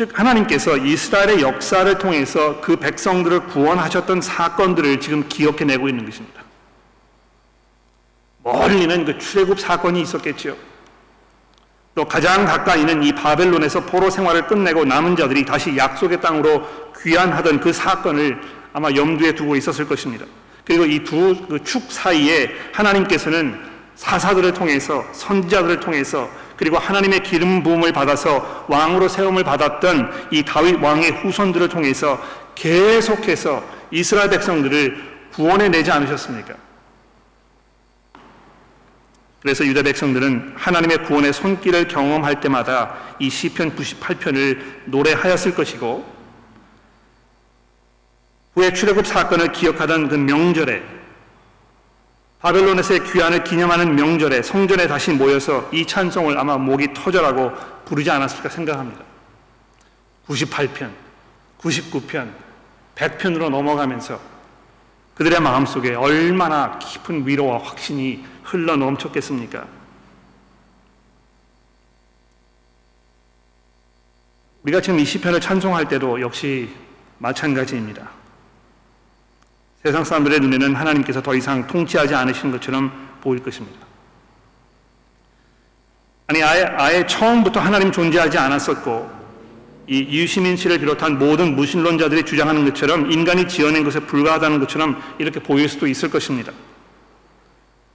즉 0.01 0.17
하나님께서 0.17 0.77
이스라엘의 0.77 1.43
역사를 1.43 1.95
통해서 1.99 2.59
그 2.59 2.75
백성들을 2.75 3.45
구원하셨던 3.49 4.21
사건들을 4.21 4.99
지금 4.99 5.29
기억해내고 5.29 5.87
있는 5.87 6.05
것입니다. 6.05 6.41
멀리는 8.43 9.05
그 9.05 9.19
출애굽 9.19 9.59
사건이 9.59 10.01
있었겠지요. 10.01 10.55
또 11.93 12.05
가장 12.05 12.45
가까이는 12.45 13.03
이 13.03 13.13
바벨론에서 13.13 13.81
포로 13.81 14.09
생활을 14.09 14.47
끝내고 14.47 14.85
남은 14.85 15.17
자들이 15.17 15.45
다시 15.45 15.77
약속의 15.77 16.19
땅으로 16.19 16.67
귀환하던 17.03 17.59
그 17.59 17.71
사건을 17.71 18.41
아마 18.73 18.89
염두에 18.89 19.35
두고 19.35 19.55
있었을 19.55 19.87
것입니다. 19.87 20.25
그리고 20.65 20.83
이 20.85 21.03
두축 21.03 21.87
그 21.87 21.93
사이에 21.93 22.49
하나님께서는 22.73 23.55
사사들을 23.93 24.51
통해서 24.55 25.05
선지자들을 25.11 25.79
통해서 25.79 26.27
그리고 26.61 26.77
하나님의 26.77 27.23
기름 27.23 27.63
부음을 27.63 27.91
받아서 27.91 28.65
왕으로 28.67 29.07
세움을 29.07 29.43
받았던 29.43 30.27
이 30.29 30.45
다윗 30.45 30.75
왕의 30.75 31.09
후손들을 31.09 31.69
통해서 31.69 32.21
계속해서 32.53 33.63
이스라엘 33.89 34.29
백성들을 34.29 35.29
구원해 35.33 35.69
내지 35.69 35.89
않으셨습니까? 35.89 36.53
그래서 39.41 39.65
유다 39.65 39.81
백성들은 39.81 40.53
하나님의 40.55 41.05
구원의 41.05 41.33
손길을 41.33 41.87
경험할 41.87 42.41
때마다 42.41 42.95
이 43.17 43.27
시편 43.27 43.75
98편을 43.75 44.59
노래하였을 44.85 45.55
것이고 45.55 46.05
후에 48.53 48.71
출애굽 48.71 49.07
사건을 49.07 49.51
기억하던 49.51 50.09
그 50.09 50.13
명절에 50.13 51.00
바벨론에서의 52.41 53.03
귀환을 53.03 53.43
기념하는 53.43 53.95
명절에 53.95 54.41
성전에 54.41 54.87
다시 54.87 55.11
모여서 55.11 55.69
이 55.71 55.85
찬송을 55.85 56.37
아마 56.37 56.57
목이 56.57 56.93
터져라고 56.93 57.51
부르지 57.85 58.09
않았을까 58.09 58.49
생각합니다. 58.49 59.03
98편, 60.27 60.91
99편, 61.59 62.31
100편으로 62.95 63.49
넘어가면서 63.49 64.19
그들의 65.15 65.39
마음속에 65.39 65.93
얼마나 65.93 66.79
깊은 66.79 67.27
위로와 67.27 67.59
확신이 67.59 68.25
흘러 68.43 68.75
넘쳤겠습니까? 68.75 69.67
우리가 74.63 74.81
지금 74.81 74.99
이 74.99 75.05
시편을 75.05 75.41
찬송할 75.41 75.87
때도 75.87 76.21
역시 76.21 76.69
마찬가지입니다. 77.19 78.20
세상 79.83 80.03
사람들의 80.03 80.39
눈에는 80.41 80.75
하나님께서 80.75 81.21
더 81.23 81.33
이상 81.33 81.65
통치하지 81.65 82.13
않으시는 82.13 82.51
것처럼 82.51 82.91
보일 83.21 83.41
것입니다. 83.41 83.79
아니 86.27 86.43
아예, 86.43 86.63
아예 86.63 87.05
처음부터 87.07 87.59
하나님 87.59 87.91
존재하지 87.91 88.37
않았었고 88.37 89.21
이 89.87 90.19
유시민 90.19 90.55
씨를 90.55 90.79
비롯한 90.79 91.17
모든 91.17 91.55
무신론자들이 91.55 92.23
주장하는 92.23 92.63
것처럼 92.65 93.11
인간이 93.11 93.47
지어낸 93.47 93.83
것에 93.83 93.99
불과하다는 94.01 94.59
것처럼 94.59 95.01
이렇게 95.19 95.41
보일 95.41 95.67
수도 95.67 95.87
있을 95.87 96.09
것입니다. 96.09 96.53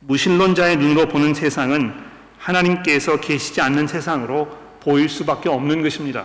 무신론자의 0.00 0.76
눈으로 0.76 1.08
보는 1.08 1.34
세상은 1.34 1.94
하나님께서 2.38 3.18
계시지 3.20 3.60
않는 3.60 3.86
세상으로 3.86 4.46
보일 4.80 5.08
수밖에 5.08 5.48
없는 5.48 5.82
것입니다. 5.82 6.24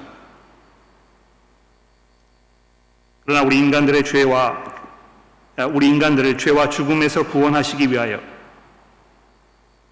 그러나 3.23 3.43
우리 3.43 3.57
인간들의 3.57 4.03
죄와 4.03 4.80
우리 5.73 5.87
인간들을 5.87 6.37
죄와 6.37 6.69
죽음에서 6.69 7.27
구원하시기 7.27 7.91
위하여 7.91 8.19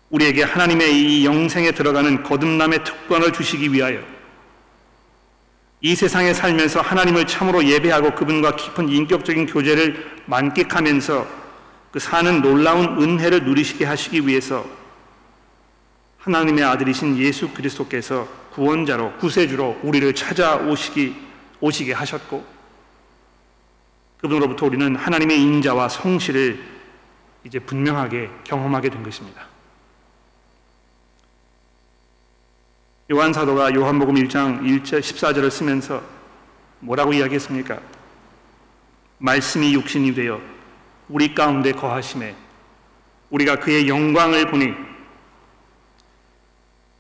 우리에게 0.10 0.44
하나님의 0.44 0.96
이 0.96 1.26
영생에 1.26 1.72
들어가는 1.72 2.24
거듭남의 2.24 2.84
특권을 2.84 3.32
주시기 3.32 3.72
위하여 3.72 4.00
이 5.82 5.96
세상에 5.96 6.34
살면서 6.34 6.82
하나님을 6.82 7.28
참으로 7.28 7.64
예배하고 7.64 8.16
그분과 8.16 8.56
깊은 8.56 8.90
인격적인 8.90 9.46
교제를 9.46 10.24
만끽하면서 10.26 11.28
그 11.92 12.00
사는 12.00 12.42
놀라운 12.42 13.02
은혜를 13.02 13.44
누리시게 13.46 13.86
하시기 13.86 14.28
위해서 14.28 14.66
하나님의 16.20 16.64
아들이신 16.64 17.18
예수 17.18 17.50
그리스도께서 17.50 18.28
구원자로 18.54 19.14
구세주로 19.18 19.80
우리를 19.84 20.14
찾아오시기 20.14 21.16
오시게 21.62 21.94
하셨고 21.94 22.59
그분으로부터 24.22 24.66
우리는 24.66 24.96
하나님의 24.96 25.42
인자와 25.42 25.90
성실을 25.90 26.62
이제 27.46 27.60
분명하게 27.60 28.30
경험하게 28.44 28.90
된 28.90 29.02
것입니다. 29.04 29.48
요한 33.12 33.34
사도가 33.34 33.74
요한복음 33.74 34.16
1장 34.16 34.62
1절 34.62 35.00
14절을 35.00 35.50
쓰면서 35.50 36.04
뭐라고 36.80 37.14
이야기했습니까? 37.14 37.80
말씀이 39.18 39.74
육신이 39.74 40.14
되어 40.14 40.40
우리 41.08 41.34
가운데 41.34 41.72
거하심에 41.72 42.36
우리가 43.32 43.56
그의 43.58 43.88
영광을 43.88 44.50
보니 44.50 44.74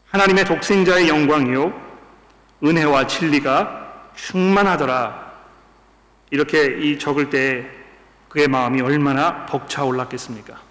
하나님의 0.10 0.46
독생자의 0.46 1.08
영광이요 1.10 1.90
은혜와 2.64 3.08
진리가 3.08 4.12
충만하더라 4.16 5.29
이렇게 6.32 6.78
이 6.80 7.00
적을 7.00 7.30
때 7.30 7.70
그의 8.30 8.48
마음이 8.48 8.82
얼마나 8.82 9.46
벅차 9.46 9.84
올랐겠습니까? 9.84 10.70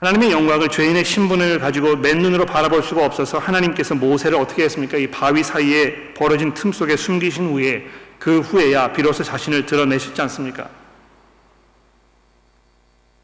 하나님의 0.00 0.32
영광을 0.32 0.68
죄인의 0.68 1.04
신분을 1.04 1.58
가지고 1.58 1.96
맨눈으로 1.96 2.46
바라볼 2.46 2.82
수가 2.82 3.04
없어서 3.04 3.38
하나님께서 3.38 3.94
모세를 3.94 4.38
어떻게 4.38 4.64
했습니까? 4.64 4.96
이 4.96 5.06
바위 5.06 5.42
사이에 5.42 6.14
벌어진 6.14 6.54
틈 6.54 6.72
속에 6.72 6.96
숨기신 6.96 7.50
후에 7.50 7.86
그 8.18 8.40
후에야 8.40 8.92
비로소 8.92 9.22
자신을 9.22 9.66
드러내셨지 9.66 10.20
않습니까? 10.22 10.68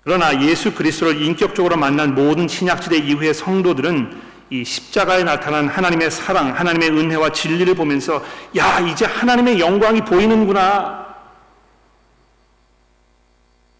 그러나 0.04 0.40
예수 0.42 0.74
그리스도를 0.74 1.20
인격적으로 1.20 1.76
만난 1.76 2.14
모든 2.14 2.46
신약시대 2.46 2.98
이후의 2.98 3.34
성도들은 3.34 4.35
이 4.50 4.64
십자가에 4.64 5.24
나타난 5.24 5.68
하나님의 5.68 6.10
사랑, 6.10 6.56
하나님의 6.56 6.90
은혜와 6.90 7.32
진리를 7.32 7.74
보면서 7.74 8.24
야, 8.56 8.78
이제 8.80 9.04
하나님의 9.04 9.58
영광이 9.58 10.02
보이는구나. 10.02 11.06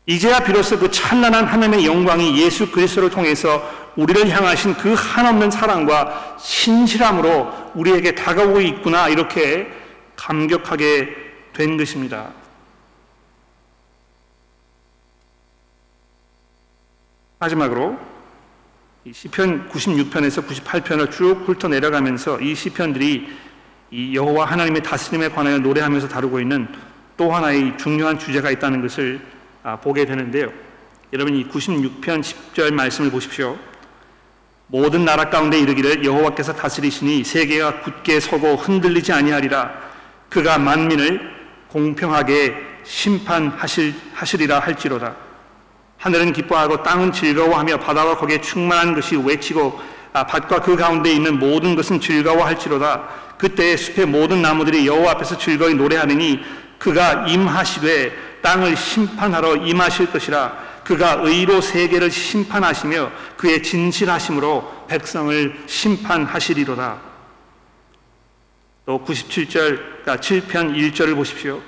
이제야 0.07 0.41
비로소 0.41 0.79
그 0.79 0.91
찬란한 0.91 1.47
하나님의 1.47 1.85
영광이 1.85 2.41
예수 2.41 2.71
그리스도를 2.71 3.11
통해서 3.11 3.69
우리를 3.97 4.29
향하신 4.31 4.75
그 4.75 4.95
한없는 4.95 5.51
사랑과 5.51 6.37
신실함으로 6.39 7.73
우리에게 7.75 8.15
다가오고 8.15 8.61
있구나 8.61 9.09
이렇게 9.09 9.69
감격하게 10.15 11.17
된 11.53 11.77
것입니다. 11.77 12.31
마지막으로 17.39 17.99
시편 19.13 19.69
96편에서 19.69 20.45
98편을 20.47 21.13
쭉 21.13 21.45
훑어 21.47 21.69
내려가면서 21.69 22.41
이 22.41 22.57
시편들이 22.57 23.29
이 23.93 24.17
여호와 24.17 24.47
하나님의 24.47 24.83
다스림에 24.83 25.29
관하여 25.29 25.59
노래하면서 25.59 26.09
다루고 26.09 26.41
있는 26.41 26.67
또 27.17 27.33
하나의 27.33 27.79
중요한 27.79 28.19
주제가 28.19 28.51
있다는 28.51 28.83
것을 28.83 29.21
아, 29.63 29.77
보게 29.77 30.07
되는데요. 30.07 30.53
여러분 31.13 31.37
이 31.37 31.47
96편 31.49 32.21
10절 32.21 32.75
말씀을 32.75 33.11
보십시오. 33.13 33.57
모든 34.67 35.05
나라 35.05 35.31
가운데 35.31 35.59
이르기를 35.61 36.05
여호와께서 36.05 36.55
다스리시니 36.55 37.23
세계가 37.23 37.83
굳게 37.83 38.19
서고 38.19 38.57
흔들리지 38.57 39.13
아니하리라. 39.13 39.73
그가 40.29 40.59
만민을 40.59 41.21
공평하게 41.69 42.57
심판하시리라 42.83 44.59
할지로다. 44.59 45.26
하늘은 46.07 46.35
기뻐하고 46.35 46.85
땅은 46.85 47.11
즐거워하며 47.11 47.79
바다와 47.79 48.17
거기에 48.17 48.41
충만한 48.41 48.95
것이 48.95 49.17
외치고 49.17 49.81
아, 50.13 50.25
밭과 50.25 50.61
그 50.61 50.77
가운데 50.77 51.11
있는 51.11 51.41
모든 51.41 51.75
것은 51.75 52.01
즐거워할지로다. 52.01 53.09
그때 53.37 53.77
숲의 53.77 54.07
모든 54.07 54.41
나무들이 54.41 54.87
여호와 54.87 55.13
앞에서 55.13 55.37
즐거이 55.37 55.75
노래하느니 55.75 56.45
그가 56.79 57.27
임하시되 57.27 58.13
땅을 58.41 58.77
심판하러 58.77 59.57
임하실 59.57 60.13
것이라. 60.13 60.57
그가 60.85 61.23
의로 61.25 61.61
세계를 61.61 62.13
심판하시며 62.13 63.11
그의 63.37 63.65
진실하심으로 63.65 64.87
백성을 64.87 65.59
심판하시리로다. 65.67 66.99
또 68.87 69.05
97절, 69.05 69.51
그러니까 70.05 70.17
7편 70.19 70.77
1절을 70.77 71.17
보십시오. 71.17 71.61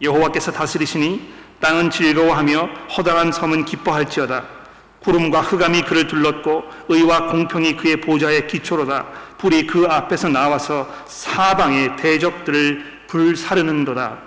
여호와께서 0.00 0.50
다스리시니 0.50 1.39
땅은 1.60 1.90
즐거워하며 1.90 2.68
허다한 2.96 3.32
섬은 3.32 3.64
기뻐할지어다. 3.64 4.44
구름과 5.00 5.40
흑암이 5.40 5.82
그를 5.82 6.06
둘렀고 6.06 6.64
의와 6.88 7.28
공평이 7.28 7.76
그의 7.76 8.00
보좌의 8.00 8.46
기초로다. 8.46 9.06
불이 9.38 9.66
그 9.66 9.86
앞에서 9.88 10.28
나와서 10.28 10.88
사방의 11.06 11.96
대적들을 11.96 13.04
불사르는도다. 13.06 14.18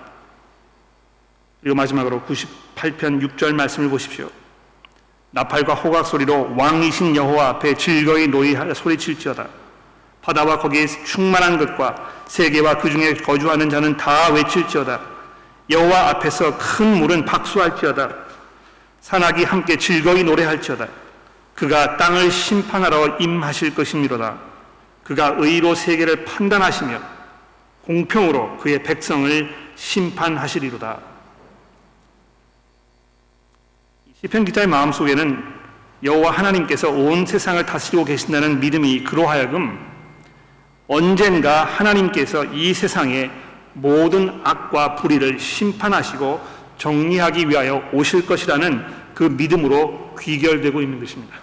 그리고 1.60 1.76
마지막으로 1.76 2.22
98편 2.22 3.36
6절 3.36 3.54
말씀을 3.54 3.88
보십시오. 3.88 4.28
나팔과 5.30 5.74
호각 5.74 6.06
소리로 6.06 6.54
왕이신 6.56 7.16
여호와 7.16 7.48
앞에 7.50 7.74
즐거이 7.74 8.28
노이하여 8.28 8.74
소리칠지어다. 8.74 9.46
바다와 10.22 10.58
거기에 10.58 10.86
충만한 10.86 11.58
것과 11.58 11.94
세계와 12.26 12.78
그 12.78 12.90
중에 12.90 13.14
거주하는 13.14 13.68
자는 13.68 13.96
다 13.96 14.32
외칠지어다. 14.32 15.13
여호와 15.70 16.10
앞에서 16.10 16.58
큰 16.58 16.98
물은 16.98 17.24
박수할지어다. 17.24 18.14
산악이 19.00 19.44
함께 19.44 19.76
즐거이 19.76 20.24
노래할지어다. 20.24 20.88
그가 21.54 21.96
땅을 21.96 22.30
심판하러 22.30 23.18
임하실 23.18 23.74
것이미로다. 23.74 24.36
그가 25.04 25.34
의로 25.38 25.74
세계를 25.74 26.24
판단하시며 26.24 27.00
공평으로 27.82 28.56
그의 28.58 28.82
백성을 28.82 29.54
심판하시리로다. 29.76 30.98
시편 34.20 34.44
기자의 34.46 34.66
마음속에는 34.66 35.54
여호와 36.02 36.30
하나님께서 36.30 36.90
온 36.90 37.26
세상을 37.26 37.64
다스리고 37.66 38.04
계신다는 38.04 38.60
믿음이 38.60 39.04
그로하여금 39.04 39.78
언젠가 40.86 41.64
하나님께서 41.64 42.44
이 42.46 42.74
세상의 42.74 43.30
모든 43.74 44.40
악과 44.44 44.96
불의를 44.96 45.38
심판하시고 45.38 46.40
정리하기 46.78 47.48
위하여 47.48 47.88
오실 47.92 48.26
것이라는 48.26 49.04
그 49.14 49.24
믿음으로 49.24 50.16
귀결되고 50.18 50.80
있는 50.80 50.98
것입니다. 50.98 51.38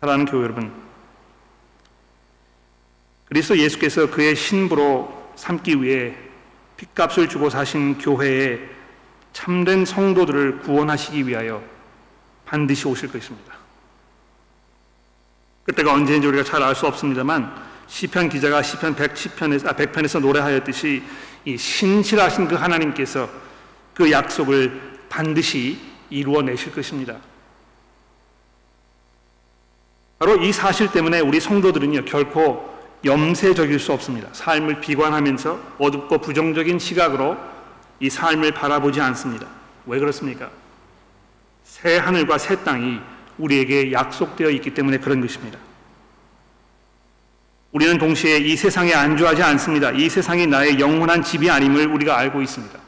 사랑하는 0.00 0.26
교회 0.26 0.42
여러분, 0.42 0.72
그리스도 3.26 3.58
예수께서 3.58 4.10
그의 4.10 4.36
신부로 4.36 5.32
삼기 5.36 5.82
위해 5.82 6.14
핏값을 6.76 7.28
주고 7.28 7.50
사신 7.50 7.98
교회에 7.98 8.58
참된 9.32 9.84
성도들을 9.84 10.60
구원하시기 10.60 11.26
위하여 11.26 11.62
반드시 12.44 12.86
오실 12.86 13.10
것입니다. 13.10 13.54
그때가 15.64 15.92
언제인지 15.92 16.28
우리가 16.28 16.44
잘 16.44 16.62
알 16.62 16.74
수 16.74 16.86
없습니다만 16.86 17.52
시편 17.88 18.28
기자가 18.28 18.62
시편 18.62 18.96
110편에서 18.96 19.68
아, 19.68 19.72
100편에서 19.72 20.20
노래하였듯이 20.20 21.02
이 21.44 21.56
신실하신 21.56 22.48
그 22.48 22.54
하나님께서 22.56 23.28
그 23.94 24.10
약속을 24.10 24.98
반드시 25.08 25.78
이루어 26.10 26.42
내실 26.42 26.72
것입니다. 26.72 27.16
바로 30.18 30.42
이 30.42 30.52
사실 30.52 30.90
때문에 30.90 31.20
우리 31.20 31.40
성도들은요 31.40 32.04
결코 32.04 32.74
염세적일 33.04 33.78
수 33.78 33.92
없습니다. 33.92 34.28
삶을 34.32 34.80
비관하면서 34.80 35.60
어둡고 35.78 36.18
부정적인 36.18 36.78
시각으로 36.78 37.36
이 38.00 38.10
삶을 38.10 38.52
바라보지 38.52 39.00
않습니다. 39.00 39.46
왜 39.86 39.98
그렇습니까? 39.98 40.50
새 41.64 41.98
하늘과 41.98 42.38
새 42.38 42.64
땅이 42.64 43.00
우리에게 43.38 43.92
약속되어 43.92 44.50
있기 44.50 44.74
때문에 44.74 44.98
그런 44.98 45.20
것입니다. 45.20 45.58
우리는 47.76 47.98
동시에 47.98 48.38
이 48.38 48.56
세상에 48.56 48.94
안주하지 48.94 49.42
않습니다. 49.42 49.90
이 49.90 50.08
세상이 50.08 50.46
나의 50.46 50.80
영원한 50.80 51.22
집이 51.22 51.50
아님을 51.50 51.88
우리가 51.88 52.16
알고 52.16 52.40
있습니다. 52.40 52.78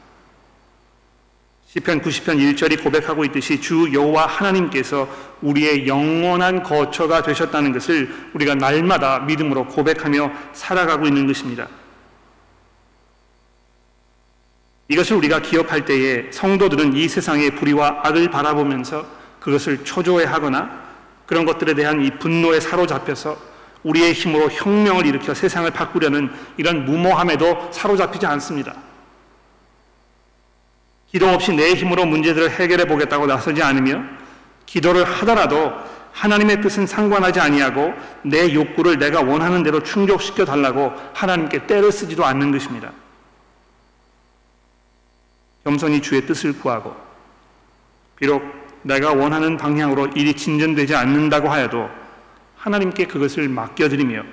시편 1.67 2.01
90편 2.01 2.55
1절이 2.55 2.83
고백하고 2.83 3.23
있듯이 3.25 3.61
주 3.61 3.93
여호와 3.93 4.25
하나님께서 4.25 5.07
우리의 5.43 5.85
영원한 5.87 6.63
거처가 6.63 7.21
되셨다는 7.21 7.71
것을 7.71 8.09
우리가 8.33 8.55
날마다 8.55 9.19
믿음으로 9.19 9.67
고백하며 9.67 10.31
살아가고 10.53 11.05
있는 11.05 11.27
것입니다. 11.27 11.67
이것을 14.87 15.17
우리가 15.17 15.43
기억할 15.43 15.85
때에 15.85 16.31
성도들은 16.31 16.95
이 16.95 17.07
세상의 17.07 17.51
불의와 17.51 17.99
악을 18.05 18.31
바라보면서 18.31 19.05
그것을 19.39 19.85
초조해하거나 19.85 20.89
그런 21.27 21.45
것들에 21.45 21.75
대한 21.75 22.03
이 22.03 22.09
분노에 22.17 22.59
사로잡혀서 22.59 23.48
우리의 23.83 24.13
힘으로 24.13 24.49
혁명을 24.49 25.05
일으켜 25.05 25.33
세상을 25.33 25.69
바꾸려는 25.71 26.31
이런 26.57 26.85
무모함에도 26.85 27.69
사로잡히지 27.71 28.25
않습니다. 28.25 28.75
기도 31.11 31.27
없이 31.29 31.53
내 31.53 31.73
힘으로 31.73 32.05
문제들을 32.05 32.51
해결해 32.51 32.85
보겠다고 32.85 33.25
나서지 33.25 33.63
않으며 33.63 34.03
기도를 34.65 35.03
하더라도 35.03 35.73
하나님의 36.11 36.61
뜻은 36.61 36.85
상관하지 36.85 37.39
아니하고 37.39 37.93
내 38.23 38.53
욕구를 38.53 38.99
내가 38.99 39.21
원하는 39.21 39.63
대로 39.63 39.81
충족시켜 39.81 40.45
달라고 40.45 40.93
하나님께 41.13 41.65
때를 41.65 41.91
쓰지도 41.91 42.25
않는 42.25 42.51
것입니다. 42.51 42.91
겸손히 45.63 46.01
주의 46.01 46.25
뜻을 46.25 46.59
구하고 46.59 46.95
비록 48.17 48.43
내가 48.81 49.13
원하는 49.13 49.57
방향으로 49.57 50.07
일이 50.15 50.33
진전되지 50.33 50.95
않는다고 50.95 51.49
하여도 51.49 51.89
하나님께 52.59 53.05
그것을 53.05 53.47
맡겨드리며 53.49 54.23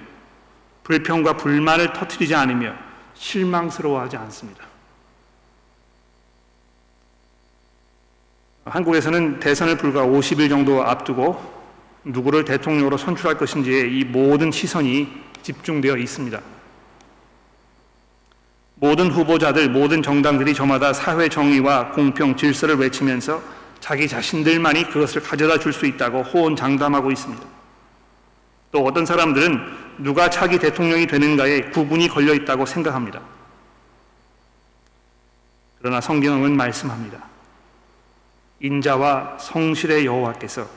불평과 0.83 1.37
불만을 1.37 1.93
터뜨리지 1.93 2.35
않으며 2.35 2.75
실망스러워하지 3.15 4.17
않습니다. 4.17 4.65
한국에서는 8.65 9.39
대선을 9.39 9.79
불과 9.79 10.03
50일 10.05 10.49
정도 10.49 10.83
앞두고 10.83 11.57
누구를 12.05 12.45
대통령으로 12.45 12.97
선출할 12.97 13.39
것인지에 13.39 13.89
이 13.89 14.05
모든 14.05 14.51
시선이 14.51 15.09
집중되어 15.43 15.97
있습니다. 15.97 16.41
모든 18.75 19.11
후보자들, 19.11 19.71
모든 19.71 20.03
정당들이 20.03 20.53
저마다 20.53 20.93
사회 20.93 21.29
정의와 21.29 21.93
공평, 21.93 22.37
질서를 22.37 22.77
외치면서 22.77 23.41
자기 23.81 24.09
자신들만이 24.09 24.91
그것을 24.91 25.23
가져다 25.23 25.59
줄 25.59 25.73
수 25.73 25.87
있다고 25.87 26.23
호언장담하고 26.23 27.12
있습니다. 27.12 27.56
또 28.77 28.85
어떤 28.85 29.07
사람들은 29.07 29.59
누가 29.97 30.29
차기 30.29 30.59
대통령이 30.59 31.07
되는가에 31.07 31.71
구분이 31.71 32.09
걸려 32.09 32.35
있다고 32.35 32.67
생각합니다. 32.67 33.23
그러나 35.79 36.03
성경은 36.03 36.55
말씀합니다. 36.55 37.25
인자와 38.61 39.39
성실의 39.41 40.05
여호와께서 40.05 40.69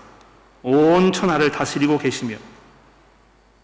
온 0.63 1.11
천하를 1.11 1.51
다스리고 1.51 1.97
계시며 1.97 2.37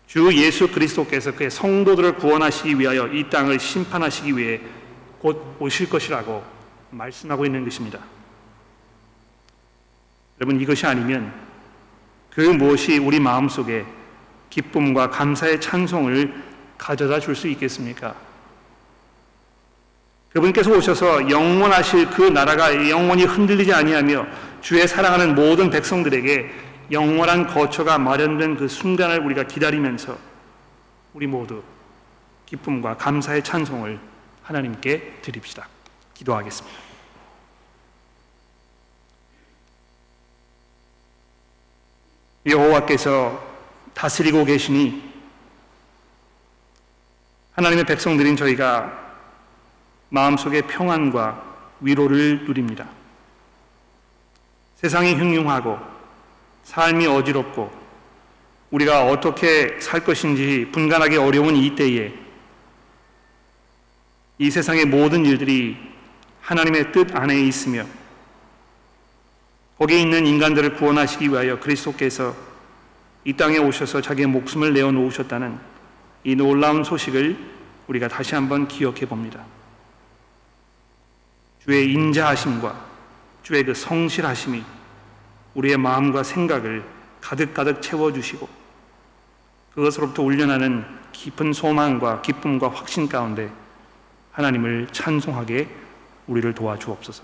주 0.06 0.30
예수 0.36 0.68
그리스도께서 0.68 1.34
그의 1.34 1.50
성도들을 1.50 2.16
구원하시기 2.16 2.78
위하여 2.78 3.08
이 3.08 3.30
땅을 3.30 3.58
심판하시기 3.58 4.36
위해 4.36 4.60
곧 5.20 5.56
오실 5.60 5.90
것이라고 5.90 6.44
말씀하고 6.92 7.46
있는 7.46 7.64
것입니다. 7.64 8.00
여러분 10.42 10.60
이것이 10.60 10.86
아니면 10.86 11.34
그 12.32 12.42
무엇이 12.42 12.98
우리 12.98 13.22
마음속에 13.22 13.86
기쁨과 14.50 15.10
감사의 15.10 15.60
찬송을 15.62 16.44
가져다 16.78 17.20
줄 17.20 17.36
수 17.36 17.48
있겠습니까? 17.48 18.16
그분께서 20.30 20.72
오셔서 20.72 21.30
영원하실 21.30 22.10
그 22.10 22.22
나라가 22.24 22.90
영원히 22.90 23.24
흔들리지 23.24 23.74
아니하며 23.74 24.28
주의 24.62 24.86
사랑하는 24.86 25.34
모든 25.34 25.70
백성들에게 25.70 26.52
영원한 26.92 27.48
거처가 27.48 27.98
마련된 27.98 28.58
그 28.58 28.68
순간을 28.68 29.20
우리가 29.20 29.44
기다리면서 29.44 30.18
우리 31.14 31.26
모두 31.26 31.64
기쁨과 32.46 32.98
감사의 32.98 33.44
찬송을 33.44 33.98
하나님께 34.44 35.20
드립시다. 35.22 35.68
기도하겠습니다. 36.14 36.78
여호와께서 42.46 43.55
다스리고 43.96 44.46
계시니 44.46 45.02
하나님의 47.54 47.86
백성들인 47.86 48.36
저희가 48.36 49.06
마음속에 50.10 50.62
평안과 50.62 51.44
위로를 51.82 52.44
누립니다. 52.46 52.88
세상이 54.76 55.16
흉흉하고 55.16 55.80
삶이 56.66 57.08
어지럽고 57.08 57.72
우리가 58.72 59.08
어떻게 59.08 59.80
살 59.80 60.04
것인지 60.04 60.70
분간하기 60.72 61.16
어려운 61.18 61.56
이 61.56 61.76
때에 61.76 62.14
이 64.38 64.52
세상의 64.52 64.86
모든 64.86 65.26
일들이 65.26 65.78
하나님의 66.42 66.92
뜻 66.92 67.16
안에 67.16 67.40
있으며 67.42 67.86
거기에 69.78 70.02
있는 70.02 70.26
인간들을 70.26 70.76
구원하시기 70.76 71.30
위하여 71.30 71.60
그리스도께서 71.60 72.36
이 73.26 73.34
땅에 73.34 73.58
오셔서 73.58 74.02
자기의 74.02 74.28
목숨을 74.28 74.74
내어 74.74 74.92
놓으셨다는 74.92 75.60
이 76.24 76.36
놀라운 76.36 76.84
소식을 76.84 77.38
우리가 77.88 78.08
다시 78.08 78.36
한번 78.36 78.68
기억해 78.68 79.08
봅니다. 79.08 79.44
주의 81.64 81.92
인자하심과 81.92 82.86
주의 83.42 83.64
그 83.64 83.74
성실하심이 83.74 84.64
우리의 85.56 85.78
마음과 85.78 86.24
생각을 86.24 86.86
가득가득 87.22 87.82
채워주시고 87.82 88.48
그것으로부터 89.74 90.22
울려나는 90.22 90.86
깊은 91.12 91.54
소망과 91.54 92.22
기쁨과 92.22 92.70
확신 92.70 93.10
가운데 93.10 93.52
하나님을 94.32 94.88
찬송하게 94.92 95.68
우리를 96.28 96.54
도와주옵소서. 96.54 97.24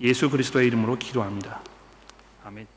예수 0.00 0.28
그리스도의 0.28 0.66
이름으로 0.66 0.98
기도합니다. 0.98 1.60
아멘. 2.44 2.75